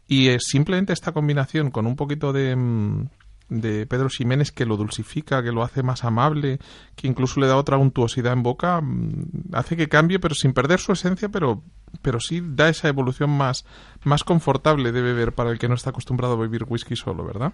[0.07, 3.07] y simplemente esta combinación con un poquito de, mm,
[3.49, 6.59] de Pedro Ximénez que lo dulcifica, que lo hace más amable,
[6.95, 10.79] que incluso le da otra untuosidad en boca, mm, hace que cambie, pero sin perder
[10.79, 11.63] su esencia, pero,
[12.03, 13.65] pero sí da esa evolución más,
[14.03, 17.53] más confortable de beber para el que no está acostumbrado a beber whisky solo, ¿verdad?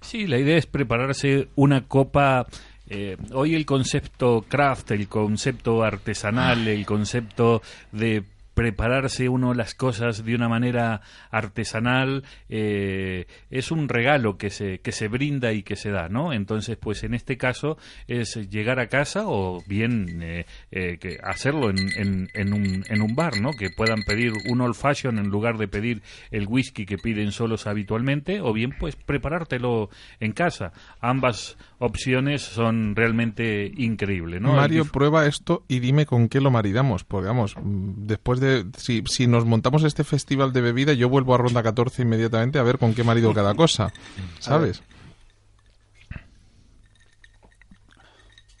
[0.00, 2.46] Sí, la idea es prepararse una copa.
[2.88, 8.22] Eh, hoy el concepto craft, el concepto artesanal, el concepto de
[8.56, 14.92] prepararse uno las cosas de una manera artesanal eh, es un regalo que se, que
[14.92, 16.32] se brinda y que se da, ¿no?
[16.32, 17.76] Entonces, pues en este caso
[18.08, 23.02] es llegar a casa o bien eh, eh, que hacerlo en, en, en, un, en
[23.02, 23.50] un bar, ¿no?
[23.50, 27.66] Que puedan pedir un old fashion en lugar de pedir el whisky que piden solos
[27.66, 30.72] habitualmente o bien pues preparártelo en casa.
[31.00, 34.54] Ambas opciones son realmente increíbles, ¿no?
[34.54, 37.04] Mario, prueba esto y dime con qué lo maridamos.
[37.04, 38.45] Porque vamos, mm, después de.
[38.76, 42.62] Si, si nos montamos este festival de bebida, yo vuelvo a ronda 14 inmediatamente a
[42.62, 43.92] ver con qué marido cada cosa.
[44.40, 44.82] ¿Sabes?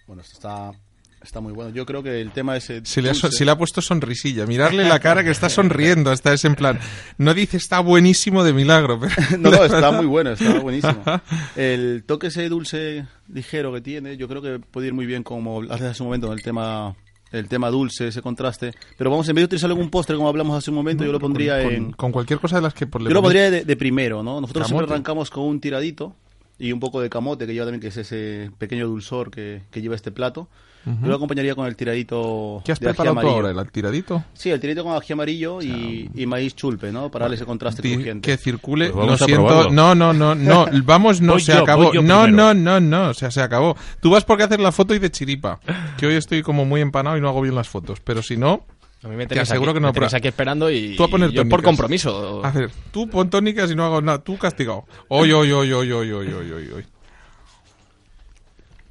[0.06, 0.72] Bueno, esto está,
[1.20, 1.70] está muy bueno.
[1.70, 2.72] Yo creo que el tema es...
[2.84, 6.54] Si le, ha, le puesto sonrisilla, mirarle la cara que está sonriendo, está es en
[6.54, 6.78] plan,
[7.18, 11.02] no dice está buenísimo de milagro, pero No, no, está muy bueno, está buenísimo.
[11.56, 15.62] El toque ese dulce ligero que tiene, yo creo que puede ir muy bien como
[15.62, 16.94] hace un momento, el tema
[17.32, 18.72] el tema dulce, ese contraste.
[18.96, 21.12] Pero vamos, en vez de utilizarlo en un postre como hablamos hace un momento, yo
[21.12, 21.92] lo pondría con, en...
[21.92, 24.40] con cualquier cosa de las que por Yo lo pondría de, de primero, ¿no?
[24.40, 26.14] Nosotros siempre arrancamos con un tiradito
[26.58, 29.82] y un poco de camote que lleva también, que es ese pequeño dulzor que, que
[29.82, 30.48] lleva este plato.
[30.86, 32.62] Yo lo acompañaría con el tiradito.
[32.64, 33.50] ¿Qué has de preparado tú ahora?
[33.50, 34.24] ¿El tiradito?
[34.34, 37.10] Sí, el tiradito con ají amarillo y, maíz chulpe, ¿no?
[37.10, 38.30] Para darle ese contraste crujiente.
[38.30, 38.90] Que circule.
[38.90, 39.70] Pues lo siento.
[39.70, 40.66] No, no, no, no.
[40.84, 41.92] Vamos, no, voy se acabó.
[41.94, 43.10] No, no, no, no.
[43.10, 43.76] O sea, se acabó.
[44.00, 45.58] Tú vas porque haces la foto y de chiripa.
[45.98, 47.98] Que hoy estoy como muy empanado y no hago bien las fotos.
[48.00, 48.64] Pero si no,
[49.02, 49.34] a mí me que
[49.80, 52.44] no me aquí, esperando y, por compromiso.
[52.44, 54.22] A ver, tú pon tónicas y no hago nada.
[54.22, 54.84] Tú castigado.
[55.08, 56.86] Oy, oy, oy, oy, oy, oy, oy, oy.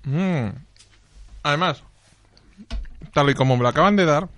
[0.03, 0.65] Mmm.
[1.45, 1.83] Además,
[3.13, 4.29] tal y como me lo acaban de dar,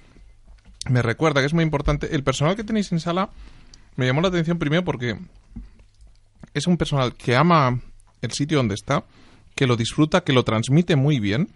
[0.89, 2.13] me recuerda que es muy importante.
[2.13, 3.29] El personal que tenéis en sala
[3.95, 5.17] me llamó la atención primero porque
[6.53, 7.79] es un personal que ama
[8.21, 9.05] el sitio donde está,
[9.55, 11.47] que lo disfruta, que lo transmite muy bien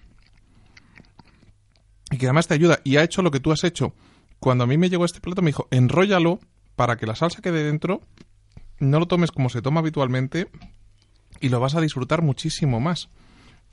[2.11, 2.79] y que además te ayuda.
[2.85, 3.93] Y ha hecho lo que tú has hecho.
[4.39, 6.39] Cuando a mí me llegó este plato, me dijo, enróllalo
[6.77, 7.99] para que la salsa quede dentro,
[8.79, 10.49] no lo tomes como se toma habitualmente
[11.41, 13.09] y lo vas a disfrutar muchísimo más.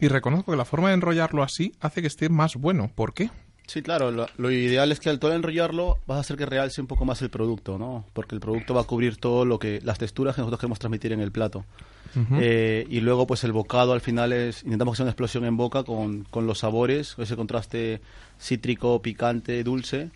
[0.01, 2.91] Y reconozco que la forma de enrollarlo así hace que esté más bueno.
[2.95, 3.31] ¿Por qué?
[3.67, 6.81] Sí, claro, lo, lo ideal es que al todo enrollarlo vas a hacer que realce
[6.81, 8.07] un poco más el producto, ¿no?
[8.15, 11.13] Porque el producto va a cubrir todo lo que las texturas que nosotros queremos transmitir
[11.13, 11.65] en el plato.
[12.41, 15.59] Eh, y luego pues el bocado al final es intentamos que sea una explosión en
[15.59, 18.01] boca con, con los sabores, ese contraste
[18.41, 20.11] cítrico, picante, dulce,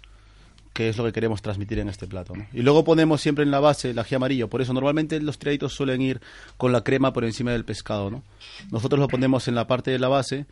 [0.73, 2.47] que es lo que queremos transmitir en este plato, ¿no?
[2.53, 5.75] Y luego ponemos siempre en la base el ají amarillo, por eso normalmente los tiraditos
[5.75, 6.21] suelen ir
[6.57, 8.23] con la crema por encima del pescado, ¿no?
[8.71, 10.47] Nosotros lo ponemos en la parte de la base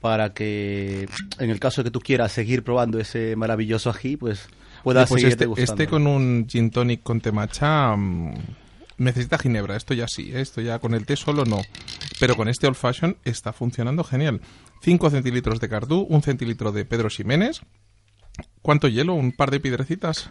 [0.00, 1.08] para que
[1.38, 4.48] en el caso de que tú quieras seguir probando ese maravilloso ají, pues
[4.82, 5.82] puedas pues seguir este, degustando.
[5.82, 8.34] este con un gin tonic con temacha mm,
[8.98, 9.76] necesita ginebra.
[9.76, 10.40] Esto ya sí, ¿eh?
[10.40, 11.62] esto ya con el té solo no.
[12.18, 14.40] Pero con este old fashion está funcionando genial.
[14.82, 17.62] 5 centilitros de cardú, un centilitro de Pedro Ximénez.
[18.62, 19.14] ¿Cuánto hielo?
[19.14, 20.30] ¿Un par de piedrecitas?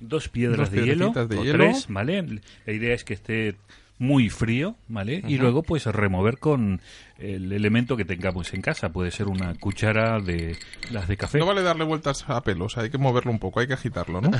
[0.00, 1.58] Dos piedras Dos de hielo, piedrecitas de o hielo.
[1.58, 2.40] tres, ¿vale?
[2.66, 3.56] La idea es que esté
[3.98, 5.22] muy frío, ¿vale?
[5.26, 6.80] Y luego pues remover con
[7.18, 8.90] el elemento que tengamos en casa.
[8.92, 10.56] Puede ser una cuchara de
[10.90, 11.38] las de café.
[11.38, 14.30] No vale darle vueltas a pelos, hay que moverlo un poco, hay que agitarlo, ¿no?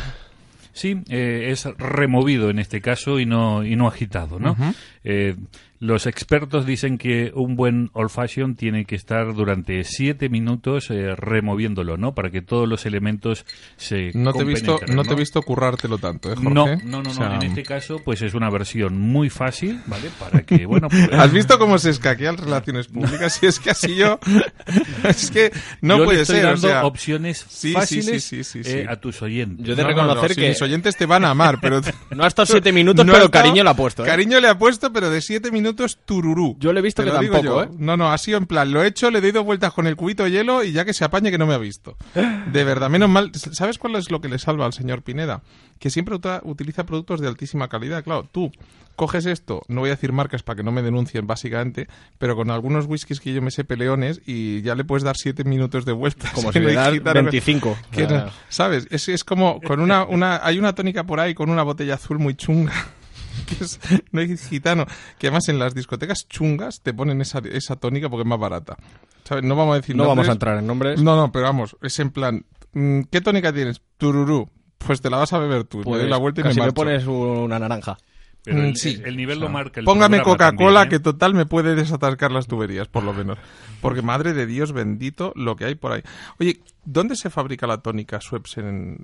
[0.72, 4.56] Sí, eh, es removido en este caso y no, y no agitado, ¿no?
[5.04, 5.36] Eh,
[5.80, 11.14] los expertos dicen que un buen old fashion tiene que estar durante siete minutos eh,
[11.16, 12.14] removiéndolo, ¿no?
[12.14, 13.44] Para que todos los elementos
[13.76, 16.50] se No te he visto, compenetren, no te he visto currártelo tanto, ¿eh, Jorge?
[16.52, 17.10] No, no, no, no.
[17.10, 20.08] O sea, En este caso, pues es una versión muy fácil, ¿vale?
[20.18, 23.34] Para que, bueno, pues, ¿Has visto cómo se escaquean relaciones públicas?
[23.40, 24.18] Si es que así yo...
[25.08, 26.86] es que no yo le puede estoy ser, o dando sea...
[26.86, 29.66] opciones sí, sí, fáciles sí, sí, sí, eh, a tus oyentes.
[29.66, 31.80] Yo he de No, no, reconocer no, que mis oyentes te van a amar, pero...
[32.10, 34.04] no ha estado siete minutos, No pero estado- cariño le ha puesto.
[34.04, 34.06] ¿eh?
[34.06, 35.73] Cariño le ha puesto, pero de siete minutos
[36.04, 36.56] tururú.
[36.58, 37.70] Yo le he visto Te que lo digo tampoco, yo.
[37.70, 37.76] ¿eh?
[37.78, 39.96] No, no, ha sido en plan, lo he hecho, le doy dos vueltas con el
[39.96, 41.96] cubito de hielo y ya que se apañe que no me ha visto.
[42.14, 43.30] De verdad, menos mal.
[43.34, 45.42] ¿Sabes cuál es lo que le salva al señor Pineda?
[45.78, 48.02] Que siempre utiliza productos de altísima calidad.
[48.04, 48.52] Claro, tú
[48.96, 52.52] coges esto, no voy a decir marcas para que no me denuncien básicamente, pero con
[52.52, 55.90] algunos whiskies que yo me sé peleones y ya le puedes dar siete minutos de
[55.92, 56.30] vueltas.
[56.30, 57.76] Como si le das gitano- 25.
[57.90, 58.86] que O sea, no- ¿Sabes?
[58.90, 60.40] Es, es como con una, una...
[60.46, 62.72] Hay una tónica por ahí con una botella azul muy chunga.
[63.46, 63.80] Que es,
[64.12, 64.86] no hay gitano.
[65.18, 68.76] Que además en las discotecas chungas te ponen esa, esa tónica porque es más barata.
[69.24, 69.44] ¿Sabes?
[69.44, 71.00] No vamos a decir no vamos a entrar en nombres.
[71.02, 73.80] No, no, pero vamos, es en plan, mm, ¿qué tónica tienes?
[73.96, 74.48] Tururú.
[74.78, 75.78] Pues te la vas a beber tú.
[75.78, 77.96] me Pues doy la vuelta y casi me me pones una naranja.
[78.42, 79.00] Pero Mm, el, sí.
[79.02, 81.00] el nivel lo marca el Póngame Coca-Cola, también, que ¿eh?
[81.00, 83.38] total me puede desatascar las tuberías, por lo menos.
[83.80, 86.02] Porque madre de Dios bendito lo que hay por ahí.
[86.38, 88.56] Oye, ¿Dónde se fabrica la tónica Schweppes?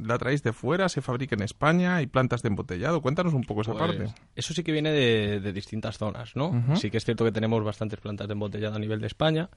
[0.04, 0.88] ¿La traéis de fuera?
[0.88, 1.96] ¿Se fabrica en España?
[1.96, 3.00] ¿Hay plantas de embotellado?
[3.00, 4.04] Cuéntanos un poco esa Pues, parte.
[4.36, 6.76] Eso sí que viene de, de distintas zonas, ¿no?
[6.76, 9.48] Sí que es cierto que tenemos bastantes plantas de embotellado a nivel de España,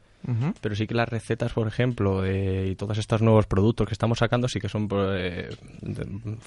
[0.62, 4.20] pero sí que las recetas, por ejemplo, eh, y todos estos nuevos productos que estamos
[4.20, 5.50] sacando sí que son eh,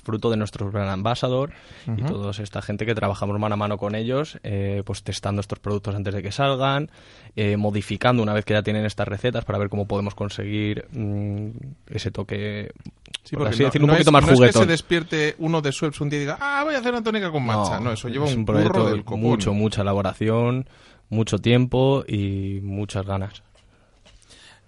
[0.02, 1.50] fruto de nuestro brand ambassador
[1.96, 5.58] y toda esta gente que trabajamos mano a mano con ellos, eh, pues testando estos
[5.58, 6.90] productos antes de que salgan,
[7.34, 11.50] eh, modificando una vez que ya tienen estas recetas para ver cómo podemos conseguir mm,
[11.88, 12.70] ese toque,
[13.24, 14.62] Sí, por así no, decirlo, un poquito es, más no es que juguetón.
[14.62, 17.30] se despierte uno de Schweppes un día y diga, ah, voy a hacer una tónica
[17.30, 17.80] con matcha.
[17.80, 19.20] No, eso lleva es un, proyecto de del copón.
[19.20, 20.68] mucho, mucha elaboración,
[21.08, 23.42] mucho tiempo y muchas ganas.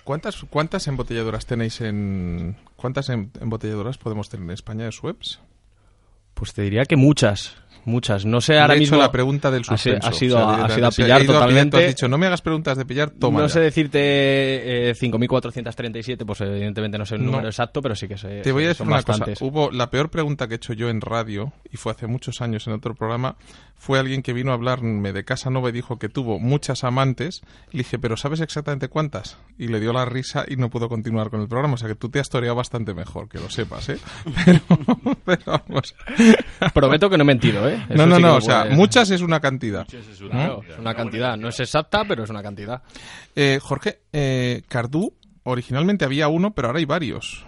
[0.05, 2.57] ¿Cuántas, ¿Cuántas embotelladoras tenéis en...
[2.77, 5.39] ¿Cuántas em- embotelladoras podemos tener en España de Schweppes?
[6.35, 7.57] Pues te diría que muchas,
[7.89, 8.25] muchas.
[8.25, 8.99] No sé ahora he mismo.
[8.99, 10.09] la pregunta del ha si- suspenso.
[10.09, 11.77] Ha sido, O sea, a, ha sido a pillar a totalmente.
[11.79, 13.53] has dicho, no me hagas preguntas de pillar, toma no ya.
[13.55, 13.99] sé decirte
[14.91, 17.33] eh, 5.437, pues evidentemente no sé el No.
[17.33, 18.43] número exacto, pero sí que sé.
[18.43, 19.39] Te voy a decir una bastantes.
[19.39, 19.45] cosa.
[19.45, 22.67] Hubo la peor pregunta que he hecho yo en radio, y fue hace muchos años
[22.67, 23.37] en otro programa,
[23.77, 27.43] fue alguien que vino a hablarme de Casanova y dijo que tuvo muchas amantes.
[27.71, 29.39] Le dije, ¿pero sabes exactamente cuántas?
[29.57, 31.75] Y le dio la risa y no pudo continuar con el programa.
[31.75, 33.99] O sea que tú te has toreado bastante mejor, que lo sepas, ¿eh?
[34.45, 34.61] Pero,
[35.25, 35.95] pero vamos.
[36.75, 37.78] Prometo que no he mentido, ¿eh?
[37.89, 38.37] No, Eso no, sí no.
[38.37, 39.87] O sea, muchas es una cantidad.
[39.87, 41.37] Claro, es una cantidad.
[41.37, 42.83] No es exacta, pero es una cantidad.
[43.35, 45.15] Eh, Jorge, eh, Cardú,
[45.45, 47.47] originalmente había uno, pero ahora hay varios.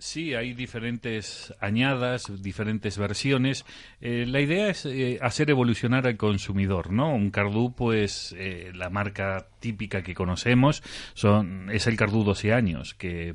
[0.00, 3.64] Sí, hay diferentes añadas, diferentes versiones.
[4.00, 7.12] Eh, la idea es eh, hacer evolucionar al consumidor, ¿no?
[7.12, 10.84] Un Cardú, pues, eh, la marca típica que conocemos
[11.14, 13.34] son, es el Cardú 12 años, que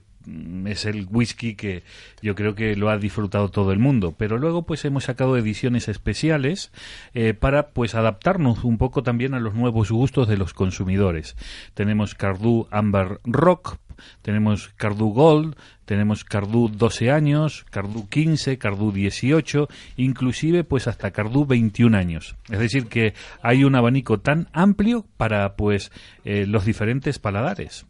[0.65, 1.83] es el whisky que
[2.21, 4.13] yo creo que lo ha disfrutado todo el mundo.
[4.17, 6.71] Pero luego, pues, hemos sacado ediciones especiales
[7.13, 11.35] eh, para, pues, adaptarnos un poco también a los nuevos gustos de los consumidores.
[11.73, 13.77] Tenemos Cardú Amber Rock,
[14.21, 15.55] tenemos Cardú Gold,
[15.85, 19.67] tenemos Cardú 12 años, Cardú 15, Cardú 18,
[19.97, 22.35] inclusive pues hasta Cardú 21 años.
[22.49, 25.91] Es decir, que hay un abanico tan amplio para pues
[26.23, 27.85] eh, los diferentes paladares.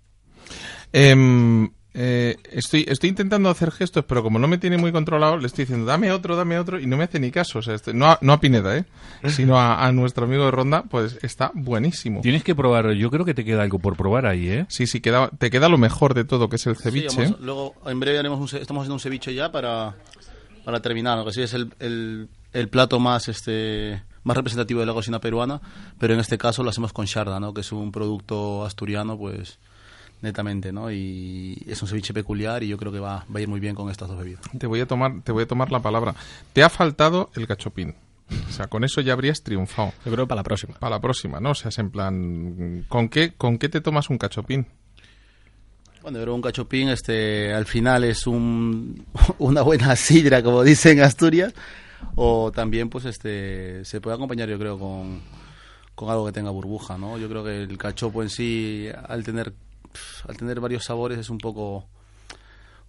[0.91, 5.45] Em, eh, estoy, estoy intentando hacer gestos, pero como no me tiene muy controlado, le
[5.47, 7.59] estoy diciendo, dame otro, dame otro, y no me hace ni caso.
[7.59, 8.85] O sea, este- no, a, no a Pineda, ¿eh?
[9.29, 12.21] sino a, a nuestro amigo de Ronda, pues está buenísimo.
[12.21, 14.65] Tienes que probar, yo creo que te queda algo por probar ahí, ¿eh?
[14.69, 17.07] Sí, sí, queda, te queda lo mejor de todo, que es el Sí, ceviche.
[17.25, 19.95] vamos- luego, en breve haremos un, estamos haciendo un ceviche ya para,
[20.65, 21.25] para terminar, ¿no?
[21.25, 25.59] que sí es el, el, el plato más este más representativo de la cocina peruana,
[25.99, 27.53] pero en este caso lo hacemos con sharda, ¿no?
[27.53, 29.59] que es un producto asturiano, pues
[30.23, 30.91] netamente, ¿no?
[30.91, 33.75] Y es un ceviche peculiar y yo creo que va, va a ir muy bien
[33.75, 34.41] con estas dos bebidas.
[34.57, 36.15] Te voy a tomar, te voy a tomar la palabra.
[36.53, 37.95] Te ha faltado el cachopín.
[38.47, 39.93] O sea, con eso ya habrías triunfado.
[40.05, 40.75] Yo creo que para la próxima.
[40.79, 41.51] Para la próxima, ¿no?
[41.51, 44.65] O sea, es en plan, ¿con qué, con qué te tomas un cachopín?
[46.01, 49.05] Bueno, pero un cachopín, este, al final es un,
[49.39, 51.53] una buena sidra, como dicen en Asturias,
[52.15, 55.21] o también, pues, este, se puede acompañar, yo creo, con,
[55.95, 57.17] con algo que tenga burbuja, ¿no?
[57.17, 59.53] Yo creo que el cachopo en sí, al tener,
[60.27, 61.85] al tener varios sabores, es un poco,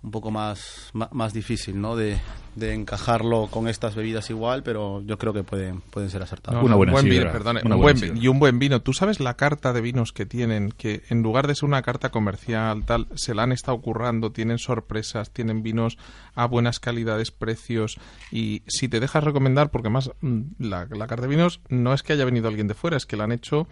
[0.03, 1.97] un poco más, más, difícil, ¿no?
[1.97, 2.19] De,
[2.57, 6.63] de encajarlo con estas bebidas igual, pero yo creo que pueden, pueden ser acertados.
[6.63, 8.13] Una un buena buen sidra, vino, perdone, una un buena buen sidra.
[8.15, 8.83] vi- y un buen vino.
[8.83, 10.73] ¿Tú sabes la carta de vinos que tienen?
[10.73, 14.59] Que en lugar de ser una carta comercial, tal, se la han estado currando, tienen
[14.59, 15.97] sorpresas, tienen vinos
[16.35, 17.97] a buenas calidades, precios.
[18.31, 22.03] Y si te dejas recomendar, porque más mm, la, la carta de vinos no es
[22.03, 23.67] que haya venido alguien de fuera, es que la han hecho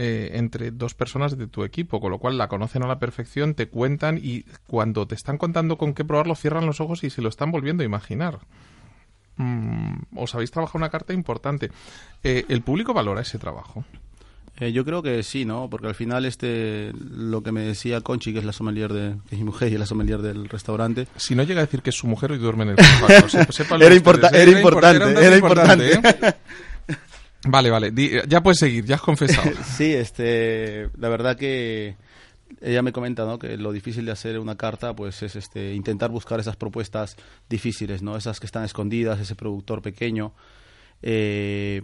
[0.00, 3.54] eh, entre dos personas de tu equipo, con lo cual la conocen a la perfección,
[3.54, 7.20] te cuentan y cuando te están contando con qué probarlo, cierran los ojos y se
[7.20, 8.38] lo están volviendo a imaginar.
[9.36, 11.70] Mm, os habéis trabajado una carta importante.
[12.24, 13.84] Eh, ¿El público valora ese trabajo?
[14.60, 15.68] Eh, yo creo que sí, ¿no?
[15.70, 19.36] Porque al final este lo que me decía Conchi, que es la sommelier de que
[19.36, 21.06] es mi mujer y es la sommelier del restaurante.
[21.14, 23.52] Si no llega a decir que es su mujer y duerme en el sofá, sepa-
[23.52, 24.42] sépanlo Era ustedes, importa- ¿eh?
[24.42, 25.92] era impor- importante, era importante.
[25.92, 26.34] ¿eh?
[27.46, 27.90] Vale, vale.
[27.92, 29.50] Di- ya puedes seguir, ya has confesado.
[29.76, 31.96] sí, este, la verdad que
[32.60, 33.38] ella me comenta, ¿no?
[33.38, 37.16] Que lo difícil de hacer una carta, pues es este intentar buscar esas propuestas
[37.48, 38.16] difíciles, ¿no?
[38.16, 40.32] Esas que están escondidas, ese productor pequeño.
[41.02, 41.82] Eh,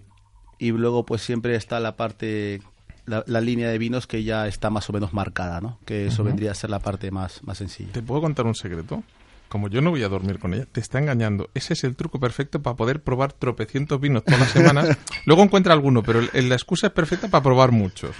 [0.58, 2.60] y luego, pues siempre está la parte,
[3.06, 5.78] la, la línea de vinos que ya está más o menos marcada, ¿no?
[5.84, 7.92] Que eso vendría a ser la parte más, más sencilla.
[7.92, 9.02] ¿Te puedo contar un secreto?
[9.48, 11.48] Como yo no voy a dormir con ella, te está engañando.
[11.54, 14.98] Ese es el truco perfecto para poder probar tropecientos vinos todas las semanas.
[15.26, 18.10] Luego encuentra alguno, pero el- la excusa es perfecta para probar muchos.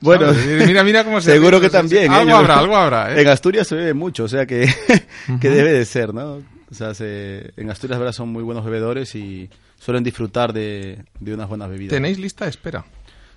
[0.00, 0.32] Bueno,
[0.66, 2.10] mira, mira cómo se seguro que también.
[2.10, 2.14] ¿eh?
[2.16, 3.22] Algo habrá, algo habrá, ¿eh?
[3.22, 4.68] En Asturias se bebe mucho, o sea que,
[5.40, 6.42] que debe de ser, ¿no?
[6.70, 9.48] O sea, se- en Asturias, verdad, son muy buenos bebedores y
[9.78, 11.90] suelen disfrutar de, de unas buenas bebidas.
[11.94, 12.84] Tenéis lista de espera.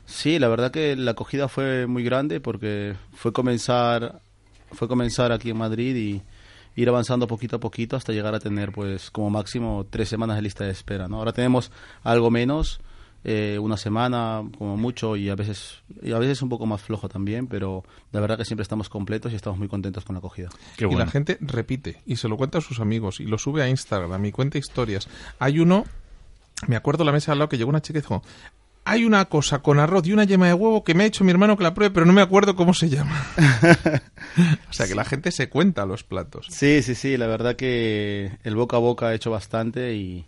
[0.08, 4.22] Sí, la verdad que la acogida fue muy grande porque fue comenzar
[4.72, 6.22] fue comenzar aquí en Madrid y
[6.76, 10.42] ir avanzando poquito a poquito hasta llegar a tener pues como máximo tres semanas de
[10.42, 11.18] lista de espera, ¿no?
[11.18, 11.72] Ahora tenemos
[12.04, 12.80] algo menos,
[13.24, 17.10] eh, una semana como mucho y a veces y a veces un poco más flojo
[17.10, 20.50] también, pero la verdad que siempre estamos completos y estamos muy contentos con la acogida.
[20.78, 21.06] Qué y bueno.
[21.06, 24.24] la gente repite y se lo cuenta a sus amigos y lo sube a Instagram
[24.26, 25.08] y cuenta historias.
[25.40, 25.86] Hay uno,
[26.68, 28.22] me acuerdo la mesa al lado que llegó una chica y dijo,
[28.86, 31.32] hay una cosa con arroz y una yema de huevo que me ha hecho mi
[31.32, 33.26] hermano que la pruebe, pero no me acuerdo cómo se llama.
[34.70, 36.48] o sea que la gente se cuenta los platos.
[36.52, 40.28] Sí, sí, sí, la verdad que el boca a boca ha hecho bastante y,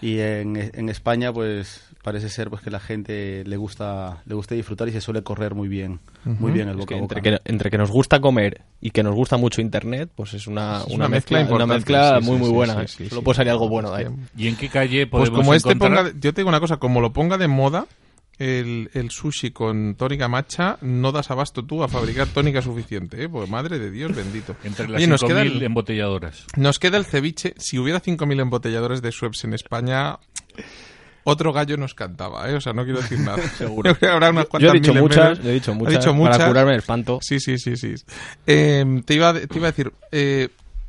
[0.00, 4.54] y en, en España pues parece ser pues que la gente le gusta le gusta
[4.54, 7.16] disfrutar y se suele correr muy bien, muy bien el Es boca que a boca.
[7.18, 10.46] entre, que, entre que nos gusta comer y que nos gusta mucho internet, pues es
[10.46, 12.74] una, Es una, una mezcla mezcla, una importante, mezcla sí, muy, sí, muy sí, buena.
[12.74, 12.88] sí, ¿eh?
[12.88, 13.24] sí, Solo sí.
[13.24, 14.12] puede salir algo bueno de ahí.
[14.36, 16.04] ¿Y en qué calle Pues podemos como este encontrar?
[16.06, 17.86] ponga, yo te digo una cosa, como lo ponga de moda
[18.38, 23.28] el, el sushi con tónica matcha, no das abasto tú a fabricar tónica suficiente, ¿eh?
[23.28, 24.56] Pues madre de Dios bendito.
[24.64, 26.46] Entre las Oye, nos queda, 5.000 el, embotelladoras.
[26.56, 27.54] nos queda el ceviche.
[27.58, 30.18] Si hubiera 5.000 embotelladores de Schweppes en España,
[31.24, 32.54] otro gallo nos cantaba, ¿eh?
[32.54, 33.38] O sea, no quiero decir nada.
[33.56, 33.90] Seguro.
[33.90, 35.38] Yo creo que habrá unas Yo cuantas he dicho muchas, menos.
[35.44, 37.18] yo he dicho Has muchas, dicho para curarme el espanto.
[37.22, 37.94] Sí, sí, sí, sí.
[38.46, 40.48] Eh, te, iba, a- te iba a decir, eh,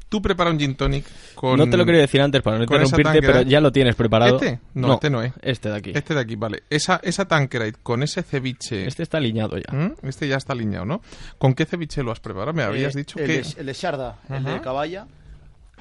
[0.09, 1.57] tú prepara un gin tonic con...
[1.57, 4.36] No te lo quería decir antes para no interrumpirte, pero ya lo tienes preparado.
[4.36, 4.59] ¿Este?
[4.75, 5.34] No, este no es.
[5.41, 5.89] Este de aquí.
[5.89, 6.63] Este, Este de aquí, vale.
[6.69, 8.86] Esa, esa Tanqueray con ese ceviche...
[8.88, 9.73] está alineado ya.
[9.75, 9.95] ¿Mm?
[10.03, 11.01] Este ya está alineado, ¿no?
[11.39, 12.53] ¿Con qué ceviche lo has preparado?
[12.53, 13.41] Me habías Eh, dicho el que...
[13.41, 15.07] de, el de Sharda, el de caballa.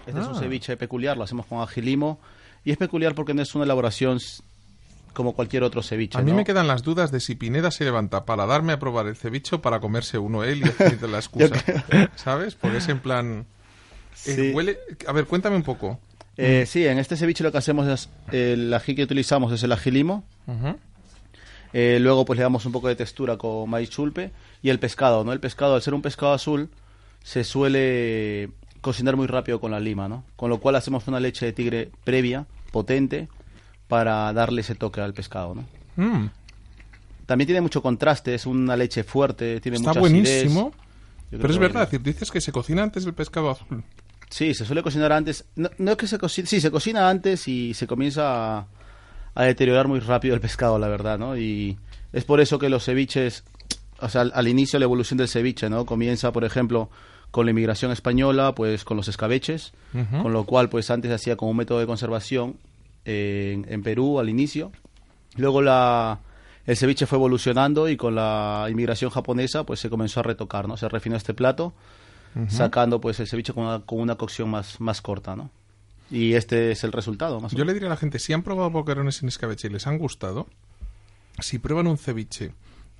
[0.06, 0.38] Este es un Ah.
[0.40, 2.18] ceviche peculiar, lo hacemos con agilimo.
[2.64, 4.18] Y es peculiar porque no es una elaboración
[5.12, 6.16] como cualquier otro ceviche.
[6.18, 6.38] A mí ¿no?
[6.38, 9.56] me quedan las dudas de si Pineda se levanta para darme a probar el ceviche
[9.56, 11.54] o para comerse uno él y hacerme la excusa.
[12.16, 12.54] ¿Sabes?
[12.54, 13.46] Porque es en plan...
[14.26, 14.52] eh, Sí.
[14.54, 14.78] huele...
[15.06, 15.98] A ver, cuéntame un poco.
[16.38, 19.72] Eh, sí, en este ceviche lo que hacemos es, el ají que utilizamos es el
[19.72, 20.24] agilimo.
[20.46, 20.76] Ujú.
[21.74, 24.30] Eh, luego pues le damos un poco de textura con maíz chulpe
[24.62, 25.32] y el pescado, ¿no?
[25.32, 26.70] El pescado, al ser un pescado azul,
[27.22, 28.50] se suele
[28.82, 30.24] cocinar muy rápido con la lima, ¿no?
[30.36, 33.28] Con lo cual hacemos una leche de tigre previa, potente,
[33.88, 35.64] para darle ese toque al pescado, ¿no?
[35.96, 36.28] Mm,
[37.26, 40.72] También tiene mucho contraste, es una leche fuerte, tiene está mucha buenísimo.
[40.74, 41.40] acidez.
[41.40, 43.82] Pero es verdad, dices que se cocina antes el pescado azul.
[44.28, 45.44] Sí, se suele cocinar antes.
[45.56, 48.66] No, no es que se cocine, sí, se cocina antes y se comienza a,
[49.34, 51.36] a deteriorar muy rápido el pescado, la verdad, ¿no?
[51.36, 51.78] Y
[52.12, 53.44] es por eso que los ceviches,
[54.00, 55.86] o sea, al, al inicio la evolución del ceviche, ¿no?
[55.86, 56.90] Comienza, por ejemplo,
[57.32, 59.72] con la inmigración española, pues con los escabeches,
[60.22, 62.56] con lo cual, pues antes se hacía como un método de conservación
[63.04, 64.70] eh, en, en Perú al inicio.
[65.36, 66.20] Luego la,
[66.66, 70.76] el ceviche fue evolucionando y con la inmigración japonesa, pues se comenzó a retocar, ¿no?
[70.76, 71.72] Se refinó este plato
[72.48, 75.50] sacando pues el ceviche con una, con una cocción más, más corta, ¿no?
[76.10, 77.74] Y este es el resultado, más o Yo le menos.
[77.74, 80.46] diría a la gente, si han probado boquerones en escabeche y les han gustado,
[81.40, 82.52] si prueban un ceviche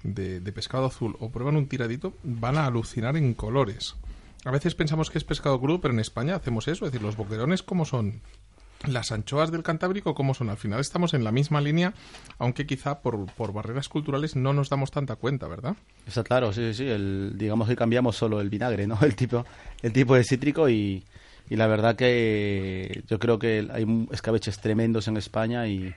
[0.02, 3.94] de, de pescado azul o prueban un tiradito, van a alucinar en colores.
[4.44, 6.84] A veces pensamos que es pescado crudo, pero en España hacemos eso.
[6.84, 8.22] Es decir, los boquerones, ¿cómo son?
[8.86, 10.50] Las anchoas del Cantábrico, ¿cómo son?
[10.50, 11.94] Al final estamos en la misma línea,
[12.38, 15.76] aunque quizá por, barreras culturales no nos damos tanta cuenta, ¿verdad?
[16.04, 16.88] Está claro, sí, sí.
[16.88, 18.98] El, digamos que cambiamos solo el vinagre, ¿no?
[19.02, 19.46] El tipo,
[19.82, 21.04] el tipo de cítrico y,
[21.48, 25.94] la verdad que yo creo que hay escabeches tremendos en España y,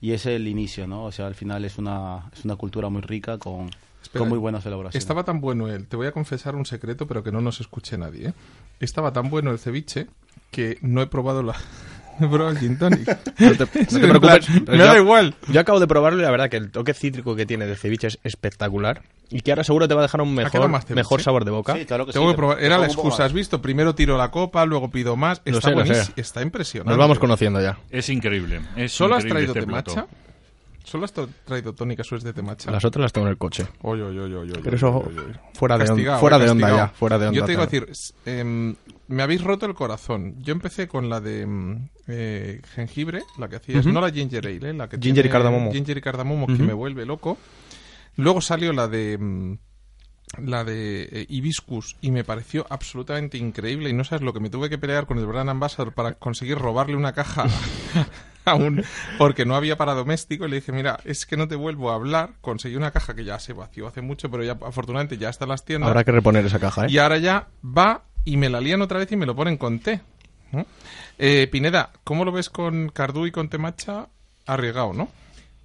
[0.00, 1.04] y es el inicio, ¿no?
[1.04, 3.68] O sea, al final es una, es una cultura muy rica con,
[4.02, 5.02] Espera, con muy buenas elaboraciones.
[5.02, 7.96] Estaba tan bueno él, te voy a confesar un secreto, pero que no nos escuche
[7.96, 8.28] nadie.
[8.28, 8.32] ¿eh?
[8.80, 10.06] Estaba tan bueno el ceviche
[10.50, 11.54] que no he probado la.
[12.18, 13.08] Probado el gin tonic.
[13.08, 14.46] No te, no te En preocupes.
[14.46, 15.34] plan, pero me da igual.
[15.48, 18.08] Yo acabo de probarlo y la verdad que el toque cítrico que tiene de ceviche
[18.08, 19.02] es espectacular.
[19.30, 20.94] Y que ahora seguro te va a dejar un mejor, más ceviche?
[20.96, 21.74] mejor sabor de boca.
[21.74, 22.32] Sí, claro que Tengo sí.
[22.32, 22.58] que probar.
[22.58, 23.24] te Era la excusa.
[23.24, 23.62] ¿has visto?
[23.62, 25.40] Primero tiro la copa, luego pido más.
[25.46, 26.12] Está sé.
[26.16, 26.90] Está impresionante.
[26.90, 27.78] Nos vamos conociendo ya.
[27.90, 28.60] Es increíble.
[28.76, 29.92] Es ¿Solo has traído este plato.
[29.94, 30.06] temacha?
[30.92, 32.70] ¿Solo has tra- traído tónica suez de temacha?
[32.70, 33.66] Las otras las tengo en el coche.
[33.80, 35.32] Oy, oy, oy, oy, oy, Pero eso oy, oy.
[35.54, 36.88] fuera de, onda, Castigado, fuera eh, de onda ya.
[36.88, 37.38] Fuera de onda.
[37.40, 37.86] Yo te digo a tengo.
[37.86, 38.74] decir, em,
[39.08, 40.34] me habéis roto el corazón.
[40.42, 44.68] Yo empecé con la de mm, eh, jengibre, la que hacías, no la ginger ale,
[44.68, 45.72] eh, la que Ginger y tiene cardamomo.
[45.72, 47.38] Ginger y cardamomo, que me vuelve loco.
[48.16, 49.54] Luego salió la de mm,
[50.44, 54.48] la de eh, hibiscus y me pareció absolutamente increíble y no sabes lo que me
[54.50, 57.44] tuve que pelear con el Brand Ambassador para conseguir robarle una caja
[58.44, 58.84] a un
[59.18, 61.94] porque no había para doméstico y le dije mira es que no te vuelvo a
[61.94, 65.44] hablar conseguí una caja que ya se vació hace mucho pero ya afortunadamente ya está
[65.44, 66.90] en las tiendas Habrá que reponer esa caja, ¿eh?
[66.90, 69.80] y ahora ya va y me la lían otra vez y me lo ponen con
[69.80, 70.00] té.
[70.52, 70.66] ¿no?
[71.18, 74.08] Eh, Pineda, ¿cómo lo ves con Cardú y con Temacha?
[74.46, 75.08] Arriesgado, ¿no?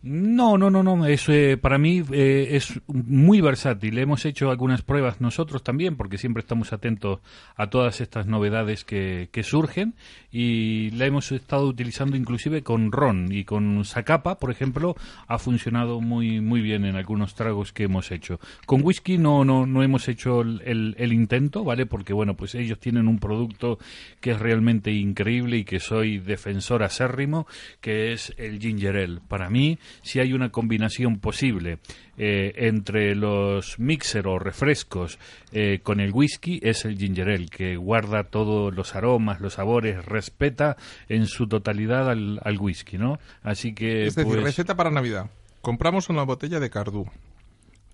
[0.04, 1.06] No, no, no, no.
[1.06, 3.98] Es, eh, para mí eh, es muy versátil.
[3.98, 7.20] Hemos hecho algunas pruebas nosotros también, porque siempre estamos atentos
[7.56, 9.96] a todas estas novedades que, que surgen
[10.32, 14.96] y la hemos estado utilizando inclusive con ron y con Zacapa, por ejemplo,
[15.28, 18.40] ha funcionado muy muy bien en algunos tragos que hemos hecho.
[18.68, 21.86] Con whisky no no no hemos hecho el, el- el intento, ¿vale?
[21.88, 23.80] Porque bueno, pues ellos tienen un producto
[24.22, 27.48] que es realmente increíble y que soy defensor acérrimo,
[27.82, 29.20] que es el ginger ale.
[29.28, 31.80] Para mí, si hay una combinación posible
[32.18, 35.20] eh, entre los mixer o refrescos
[35.52, 40.04] eh, con el whisky es el ginger ale, que guarda todos los aromas, los sabores,
[40.06, 40.78] respeta
[41.10, 43.20] en su totalidad al, al whisky, ¿no?
[43.44, 45.30] Así que Es decir, pues, receta para Navidad.
[45.62, 47.08] Compramos una botella de Cardú.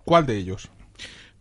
[0.05, 0.69] ¿Cuál de ellos?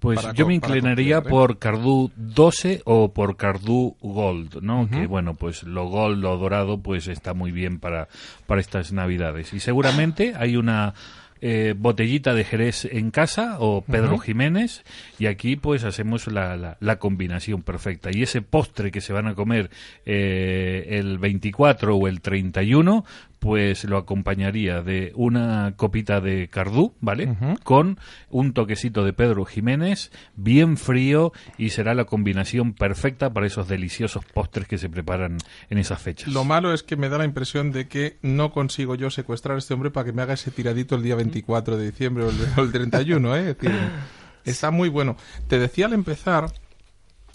[0.03, 1.23] Pues yo me inclinaría ¿eh?
[1.23, 4.89] por Cardú 12 o por Cardú Gold, ¿no?
[4.91, 8.09] Que bueno, pues lo Gold, lo dorado, pues está muy bien para,
[8.49, 9.53] para estas navidades.
[9.53, 10.95] Y seguramente hay una
[11.41, 14.85] eh, botellita de Jerez en casa o Pedro Jiménez
[15.21, 18.11] y aquí pues hacemos la, la, la combinación perfecta.
[18.13, 19.71] Y ese postre que se van a comer
[20.05, 23.05] eh, el 24 o el 31
[23.43, 27.37] pues lo acompañaría de una copita de Cardú, ¿vale?
[27.65, 27.99] Con
[28.31, 34.25] un toquecito de Pedro Jiménez, bien frío, y será la combinación perfecta para esos deliciosos
[34.25, 35.39] postres que se preparan
[35.71, 36.29] en esas fechas.
[36.33, 39.59] Lo malo es que me da la impresión de que no consigo yo secuestrar a
[39.59, 42.37] este hombre para que me haga ese tiradito el día 24 de diciembre o el,
[42.57, 43.51] o el 31, ¿eh?
[43.51, 43.73] Es decir,
[44.45, 45.17] está muy bueno.
[45.49, 46.47] Te decía al empezar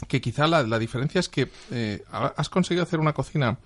[0.07, 3.57] que quizá la, la diferencia es que eh, ha- has conseguido hacer una cocina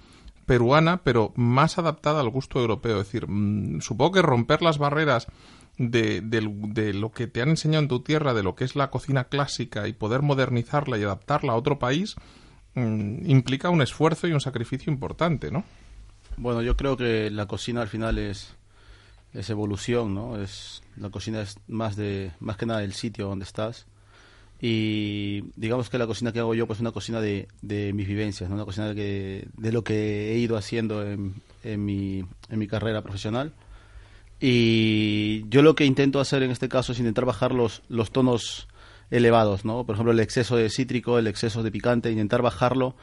[0.51, 2.99] peruana, pero más adaptada al gusto europeo.
[2.99, 5.27] Es decir, mm, supongo que romper las barreras
[5.77, 8.89] de, de lo que te han enseñado en tu tierra, de lo que es la
[8.89, 12.15] cocina clásica, y poder modernizarla y adaptarla a otro país,
[12.75, 15.63] mm, implica un esfuerzo y un sacrificio importante, ¿no?
[16.35, 18.57] Bueno, yo creo que la cocina al final es,
[19.33, 20.37] es evolución, ¿no?
[20.37, 23.85] Es, la cocina es más, de, más que nada del sitio donde estás.
[24.61, 28.07] Y digamos que la cocina que hago yo pues es una cocina de, de mis
[28.07, 28.55] vivencias, ¿no?
[28.55, 33.01] Una cocina que, de lo que he ido haciendo en, en, mi, en mi carrera
[33.01, 33.53] profesional.
[34.39, 38.67] Y yo lo que intento hacer en este caso es intentar bajar los, los tonos
[39.09, 39.83] elevados, ¿no?
[39.83, 42.95] Por ejemplo, el exceso de cítrico, el exceso de picante, intentar bajarlo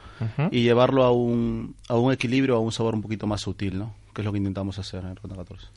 [0.51, 3.93] y llevarlo a un, a un equilibrio, a un sabor un poquito más sutil, ¿no?
[4.13, 5.67] Que es lo que intentamos hacer en Ronda 14.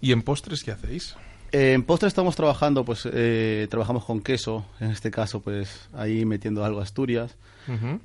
[0.00, 1.16] ¿Y en postres qué hacéis?
[1.56, 6.26] Eh, en postre estamos trabajando, pues eh, trabajamos con queso, en este caso, pues ahí
[6.26, 7.36] metiendo algo a Asturias.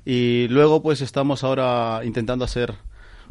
[0.06, 2.74] Y luego, pues estamos ahora intentando hacer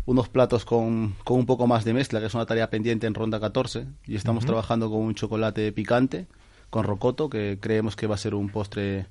[0.06, 3.16] unos platos con, con un poco más de mezcla, que es una tarea pendiente en
[3.16, 3.88] Ronda 14.
[4.06, 6.28] Y estamos trabajando con un chocolate picante,
[6.70, 9.08] con rocoto, que creemos que va a ser un postre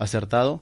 [0.00, 0.60] acertado.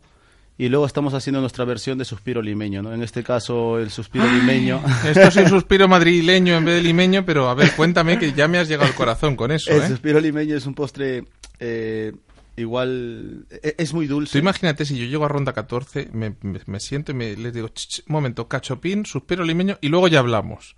[0.62, 2.92] Y luego estamos haciendo nuestra versión de suspiro limeño, ¿no?
[2.92, 4.82] En este caso, el suspiro limeño...
[5.06, 8.46] Esto es un suspiro madrileño en vez de limeño, pero a ver, cuéntame que ya
[8.46, 9.88] me has llegado al corazón con eso, El ¿eh?
[9.88, 11.24] suspiro limeño es un postre
[11.60, 12.12] eh,
[12.56, 13.46] igual...
[13.50, 14.32] e- Es muy dulce.
[14.32, 17.54] Tú imagínate si yo llego a ronda 14, me, me- me siento y me, les
[17.54, 20.76] digo, "Ch, ch, un momento, cachopín, suspiro limeño y luego ya hablamos.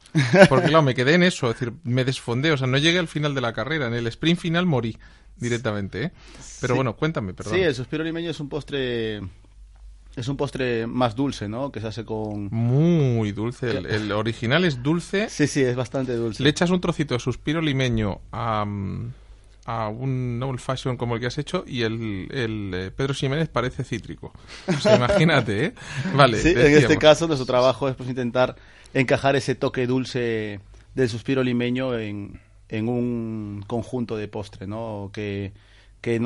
[0.49, 3.09] Porque claro, me quedé en eso, es decir, me desfondé, o sea, no llegué al
[3.09, 4.97] final de la carrera, en el sprint final morí
[5.39, 6.13] directamente, ¿eh?
[6.61, 6.79] Pero Sí.
[6.79, 7.55] bueno, cuéntame, perdón.
[7.55, 9.21] Sí, el suspiro limeño es un postre...
[10.15, 11.73] Es un postre más dulce, ¿no?
[11.73, 12.49] Que se hace con...
[12.51, 16.43] Muy dulce, el, el original es dulce, Sí, sí, es bastante dulce.
[16.43, 18.67] le echas un trocito de suspiro limeño a,
[19.65, 23.49] a un old fashion como el que has hecho y el, el eh, Pedro Ximénez
[23.49, 24.33] parece cítrico.
[24.69, 25.75] O sea, imagínate, ¿eh?
[26.15, 28.57] Vale, Sí, en este caso nuestro trabajo es pues, intentar
[28.93, 30.61] encajar ese toque dulce
[30.95, 32.39] del suspiro limeño en,
[32.69, 35.11] en un conjunto de postre, ¿no?
[35.13, 35.53] Que,
[36.03, 36.21] que,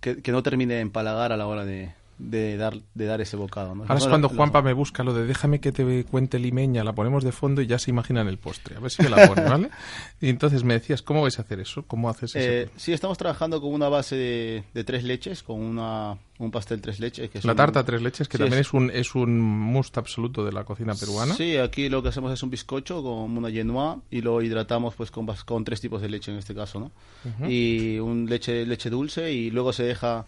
[0.00, 3.36] que, que no termine de empalagar a la hora de, de dar, de dar ese
[3.36, 3.82] bocado, ¿no?
[3.82, 7.24] Ahora es cuando Juanpa me busca lo de déjame que te cuente limeña, la ponemos
[7.24, 8.76] de fondo y ya se imaginan el postre.
[8.76, 9.70] A ver si me la pone, ¿vale?
[10.20, 11.82] Y entonces me decías, ¿cómo vais a hacer eso?
[11.86, 12.38] ¿Cómo haces eso?
[12.38, 16.80] Eh, sí, estamos trabajando con una base de, de tres leches, con una, un pastel
[16.80, 17.30] tres leches.
[17.30, 19.98] Que la un- tarta tres leches, que Sí, también es- es un, es un must
[19.98, 21.34] absoluto de la cocina peruana.
[21.34, 25.10] Sí, aquí lo que hacemos es un bizcocho con una genoa y lo hidratamos pues
[25.10, 26.92] con, con tres tipos de leche en este caso, ¿no?
[27.48, 30.24] Y un leche leche dulce y luego se deja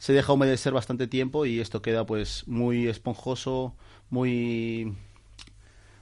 [0.00, 3.74] se deja humedecer bastante tiempo y esto queda pues muy esponjoso,
[4.08, 4.96] muy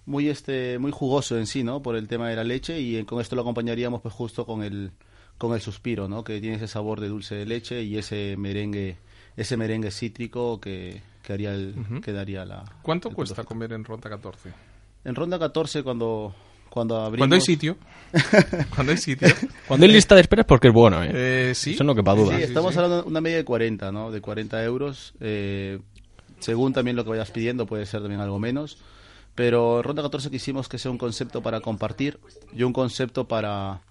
[0.07, 1.83] muy este muy jugoso en sí, ¿no?
[1.83, 4.63] Por el tema de la leche y eh, con esto lo acompañaríamos pues justo con
[4.63, 4.93] el
[5.37, 6.23] con el suspiro, ¿no?
[6.23, 8.99] Que tiene ese sabor de dulce de leche y ese merengue
[9.37, 14.09] ese merengue cítrico que, que haría el que daría la ¿Cuánto cuesta comer en Ronda
[14.09, 14.53] 14?
[15.05, 16.37] en ronda 14 cuando
[16.71, 17.77] cuando abrimos Cuando hay sitio.
[18.75, 19.29] Cuando hay sitio.
[19.66, 21.11] Cuando hay lista de espera es porque es bueno, ¿eh?
[21.12, 21.75] Eh, sí.
[21.75, 22.33] Eso no quepa duda.
[22.33, 22.79] Sí, Sí, estamos sí.
[22.79, 24.11] hablando de una media de 40, ¿no?
[24.11, 25.12] De 40 euros.
[25.21, 25.79] eh,
[26.41, 28.79] según también lo que vayas pidiendo, puede ser también algo menos.
[29.35, 32.19] Pero Ronda 14 quisimos que sea un concepto para compartir
[32.57, 33.83] y un concepto para,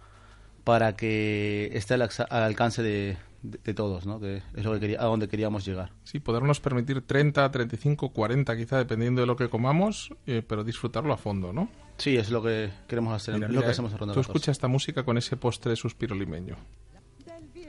[0.63, 4.19] para que esté al, al alcance de, de- de todos, ¿no?
[4.19, 5.91] Que es lo que quería, a donde queríamos llegar.
[6.03, 11.13] Sí, podernos permitir 30, 35, 40 quizá, dependiendo de lo que comamos, eh, pero disfrutarlo
[11.13, 11.69] a fondo, ¿no?
[11.97, 14.31] Sí, es lo que queremos hacer, Mira, lo mira, que hacemos en Ronda Tú 14.
[14.37, 16.55] escucha esta música con ese postre suspiro limeño.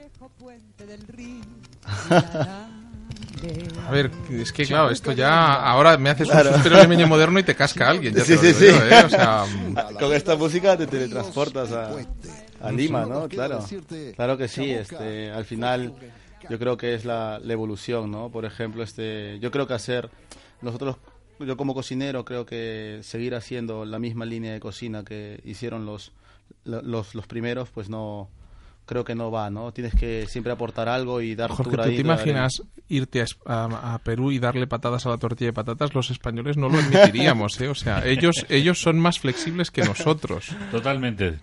[3.87, 6.49] A ver, es que claro, esto ya ahora me haces Claro.
[6.49, 8.65] un suspiro limeño moderno y te casca alguien, ya Sí, sí, digo sí.
[8.67, 9.03] yo, ¿eh?
[9.05, 9.45] O sea,
[9.99, 11.91] Con esta música te teletransportas a,
[12.61, 13.27] a Lima, ¿no?
[13.29, 13.65] Claro,
[14.15, 14.69] claro que sí.
[14.69, 15.93] Este, al final,
[16.49, 18.29] yo creo que es la, la evolución, ¿no?
[18.29, 20.09] Por ejemplo, este, yo creo que hacer
[20.61, 20.97] nosotros,
[21.39, 26.11] yo como cocinero, creo que seguir haciendo la misma línea de cocina que hicieron los
[26.65, 28.29] lo- los, los primeros, pues no
[28.89, 29.71] creo que no va, ¿no?
[29.71, 33.37] Tienes que siempre aportar algo y dar tu Jorge, ¿tú te imaginas irte a, Es-
[33.45, 35.93] a- a Perú y darle patadas a la tortilla de patatas?
[35.93, 37.67] Los españoles no lo admitiríamos, ¿eh?
[37.67, 40.49] O sea, ellos, ellos son más flexibles que nosotros.
[40.71, 41.37] Totalmente.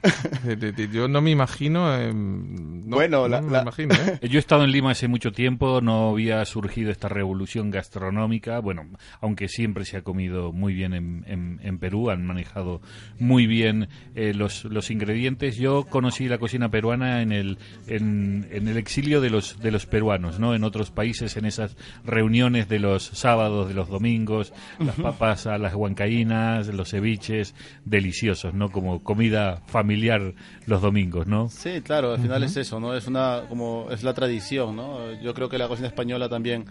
[0.45, 1.95] Eh, Yo no me imagino...
[1.97, 4.19] eh, no, Bueno, no la- me la- imagino, ¿eh?
[4.29, 8.83] Yo he estado en Lima hace mucho tiempo, no había surgido esta revolución gastronómica, bueno,
[9.21, 12.81] aunque siempre se ha comido muy bien en, en- en Perú, han manejado
[13.21, 15.57] muy bien eh, los, los ingredientes.
[15.57, 19.87] Yo conocí la cocina peruana en el, en, en el exilio de los, de los
[19.87, 20.55] peruanos, ¿no?
[20.55, 25.59] En otros países, en esas reuniones de los sábados, de los domingos, las papas a
[25.59, 28.70] las huancaínas, los ceviches, deliciosos, ¿no?
[28.70, 30.34] Como comida familiar
[30.66, 31.49] los domingos, ¿no?
[31.49, 32.95] Sí, claro, al final es eso, ¿no?
[32.95, 35.12] Es una como es la tradición, ¿no?
[35.20, 36.64] Yo creo que la cocina española también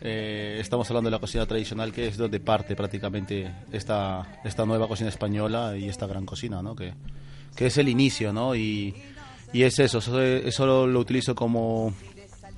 [0.00, 4.88] eh, estamos hablando de la cocina tradicional que es donde parte prácticamente esta esta nueva
[4.88, 6.74] cocina española y esta gran cocina, ¿no?
[6.74, 6.94] Que,
[7.54, 8.54] que es el inicio, ¿no?
[8.54, 8.94] Y,
[9.52, 11.92] y es eso, eso, eso lo, lo utilizo como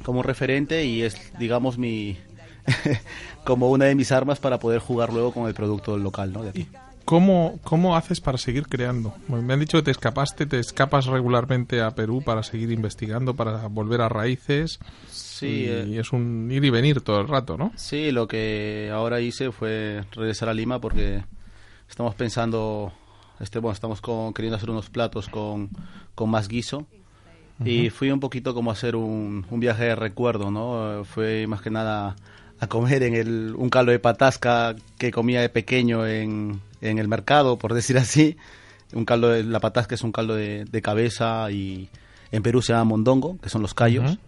[0.03, 2.19] como referente y es digamos mi
[3.45, 6.43] como una de mis armas para poder jugar luego con el producto local, ¿no?
[6.43, 6.69] De aquí.
[7.05, 9.15] ¿Cómo, ¿Cómo haces para seguir creando?
[9.29, 13.67] Me han dicho que te escapaste, te escapas regularmente a Perú para seguir investigando, para
[13.67, 14.79] volver a raíces.
[15.11, 17.73] Sí, y eh, es un ir y venir todo el rato, ¿no?
[17.77, 21.23] Sí, lo que ahora hice fue regresar a Lima porque
[21.91, 22.91] estamos pensando,
[23.45, 25.71] este, bueno, estamos con- queriendo hacer unos platos con,
[26.15, 26.87] con más guiso.
[27.65, 31.03] Y fui un poquito como a hacer un, un viaje de recuerdo, ¿no?
[31.03, 32.17] Eh, Fue más que nada
[32.59, 37.07] a comer en el, un caldo de patasca que comía de pequeño en, en el
[37.07, 38.37] mercado, por decir así.
[38.93, 41.89] Un caldo de, la patasca es un caldo de, de cabeza y
[42.33, 44.19] en Perú se llama mondongo, que son los callos.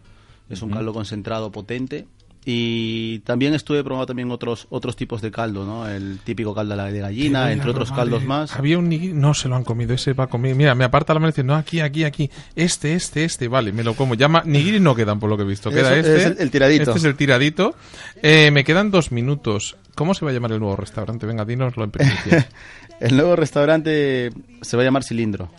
[0.48, 2.06] Es un caldo concentrado potente.
[2.48, 5.88] Y también estuve probando también otros otros tipos de caldo, ¿no?
[5.88, 8.26] El típico caldo de gallina, entre otros caldos eh.
[8.26, 8.54] más.
[8.54, 10.54] Había un nigiri, no se lo han comido, ese va a comer.
[10.54, 12.30] Mira, me aparta la mano y dice, no, aquí, aquí, aquí.
[12.54, 14.14] Este, este, este, vale, me lo como.
[14.14, 16.16] Llama, nigiri no quedan por lo que he visto, queda Eso este.
[16.18, 16.82] es el- el tiradito.
[16.84, 17.74] Este es el tiradito.
[18.22, 19.76] Eh, me quedan dos minutos.
[19.96, 21.26] ¿Cómo se va a llamar el nuevo restaurante?
[21.26, 22.48] Venga, dinoslo en primicia.
[23.00, 24.30] El nuevo restaurante
[24.62, 25.50] se va a llamar Cilindro.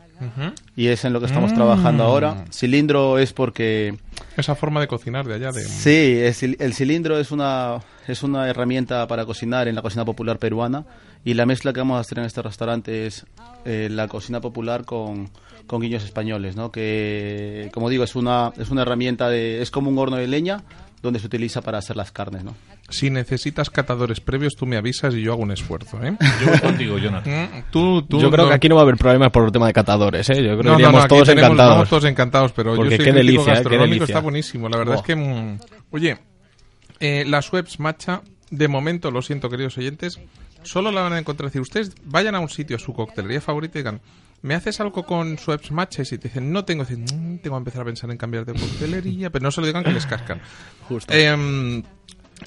[0.76, 1.56] Y es en lo que estamos Mm.
[1.56, 2.46] trabajando ahora.
[2.52, 3.96] Cilindro es porque
[4.38, 5.64] Esa forma de cocinar de allá de...
[5.64, 6.22] Sí,
[6.60, 10.86] el cilindro es una, es una herramienta para cocinar en la cocina popular peruana
[11.26, 13.26] y la mezcla que vamos a hacer en este restaurante es
[13.66, 15.30] eh, la cocina popular con,
[15.66, 16.72] con guiños españoles, ¿no?
[16.72, 19.62] Que, como digo, es una, es una herramienta de...
[19.62, 20.64] es como un horno de leña
[21.02, 22.54] donde se utiliza para hacer las carnes, ¿no?
[22.90, 26.16] Si necesitas catadores previos, tú me avisas y yo hago un esfuerzo, ¿eh?
[26.42, 27.50] Yo voy contigo, Jonathan.
[27.54, 29.52] Mm, tú, tú Yo creo no- que aquí no va a haber problemas por el
[29.52, 30.36] tema de catadores, ¿eh?
[30.36, 31.74] Yo creo que No, no, iríamos no, aquí todos tenemos- encantados.
[31.76, 33.64] Vamos todos encantados, pero Porque yo soy qué delicia, ¿eh?
[33.70, 34.04] Qué delicia.
[34.06, 34.70] está buenísimo.
[34.70, 35.16] La verdad es que...
[35.18, 35.60] mm,
[35.92, 36.18] oye,
[37.02, 38.22] eh, las webs Matcha,
[38.52, 40.20] de momento, lo siento, queridos oyentes,
[40.64, 41.52] solo la van a encontrar.
[41.52, 44.00] Si ustedes vayan a un sitio, a su coctelería favorita y digan,
[44.42, 46.04] ¿me haces algo con Sweps Matcha?
[46.04, 48.46] Y si te dicen, no tengo, dicen, "Mm, tengo que empezar a pensar en cambiar
[48.46, 50.40] de coctelería, pero no se lo digan que les cascan.
[50.88, 51.14] Justo.
[51.14, 51.84] Em,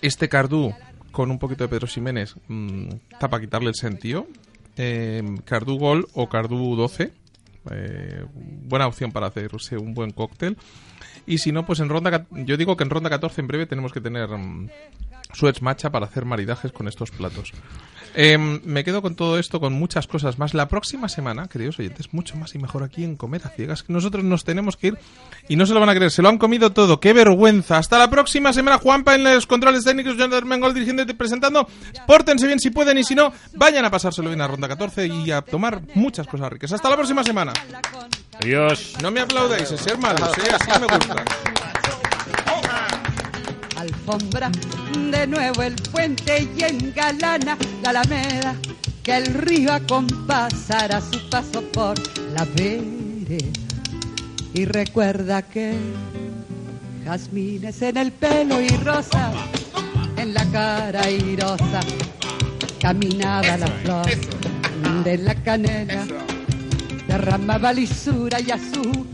[0.03, 0.74] este Cardú
[1.12, 4.26] con un poquito de Pedro Ximénez mm, está para quitarle el sentido.
[4.76, 7.12] Em, Cardú Gol o Cardú 12.
[7.70, 10.57] eh, buena opción para hacerse un buen cóctel.
[11.26, 12.26] Y si no, pues en ronda.
[12.30, 14.70] Yo digo que en ronda 14 en breve tenemos que tener mm,
[15.33, 17.53] Suez Matcha para hacer maridajes con estos platos.
[18.14, 20.53] Em, me quedo con todo esto, con muchas cosas más.
[20.55, 23.93] La próxima semana, queridos oyentes, mucho más y mejor aquí en Comer a Ciegas, que
[23.93, 24.99] nosotros nos tenemos que ir
[25.49, 26.99] y no se lo van a creer, se lo han comido todo.
[26.99, 27.78] ¡Qué vergüenza!
[27.78, 31.68] Hasta la próxima semana, Juanpa en los controles técnicos, Jonathan Mengol dirigiendo y presentando.
[32.07, 35.31] Pórtense bien si pueden y si no, vayan a pasárselo bien a Ronda 14 y
[35.31, 36.72] a tomar muchas cosas ricas.
[36.72, 37.53] Hasta la próxima semana.
[38.41, 38.95] Adiós.
[39.03, 40.51] No me aplaudáis, es ser malos, ¿eh?
[40.53, 41.69] así me gusta.
[44.11, 44.50] Alfombra
[45.11, 48.54] de nuevo el puente y engalana la alameda
[49.02, 51.98] que el río acompasará su paso por
[52.32, 53.46] la vereda.
[54.52, 55.74] Y recuerda que
[57.04, 59.32] jazmines en el pelo y rosa
[60.16, 61.80] en la cara airosa
[62.80, 64.06] caminaba la flor
[65.04, 66.04] de la canela,
[67.06, 69.06] derramaba lisura y a su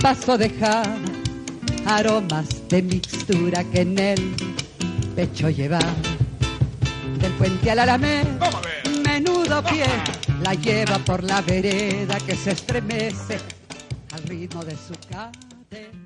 [0.00, 0.96] paso dejaba
[1.86, 4.34] aromas de mixtura que en el
[5.14, 5.94] pecho llevaba.
[7.20, 8.50] Del puente al alameda,
[9.04, 9.86] menudo pie,
[10.42, 13.38] la lleva por la vereda que se estremece
[14.12, 16.05] al ritmo de su cadena.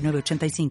[0.00, 0.70] 906985.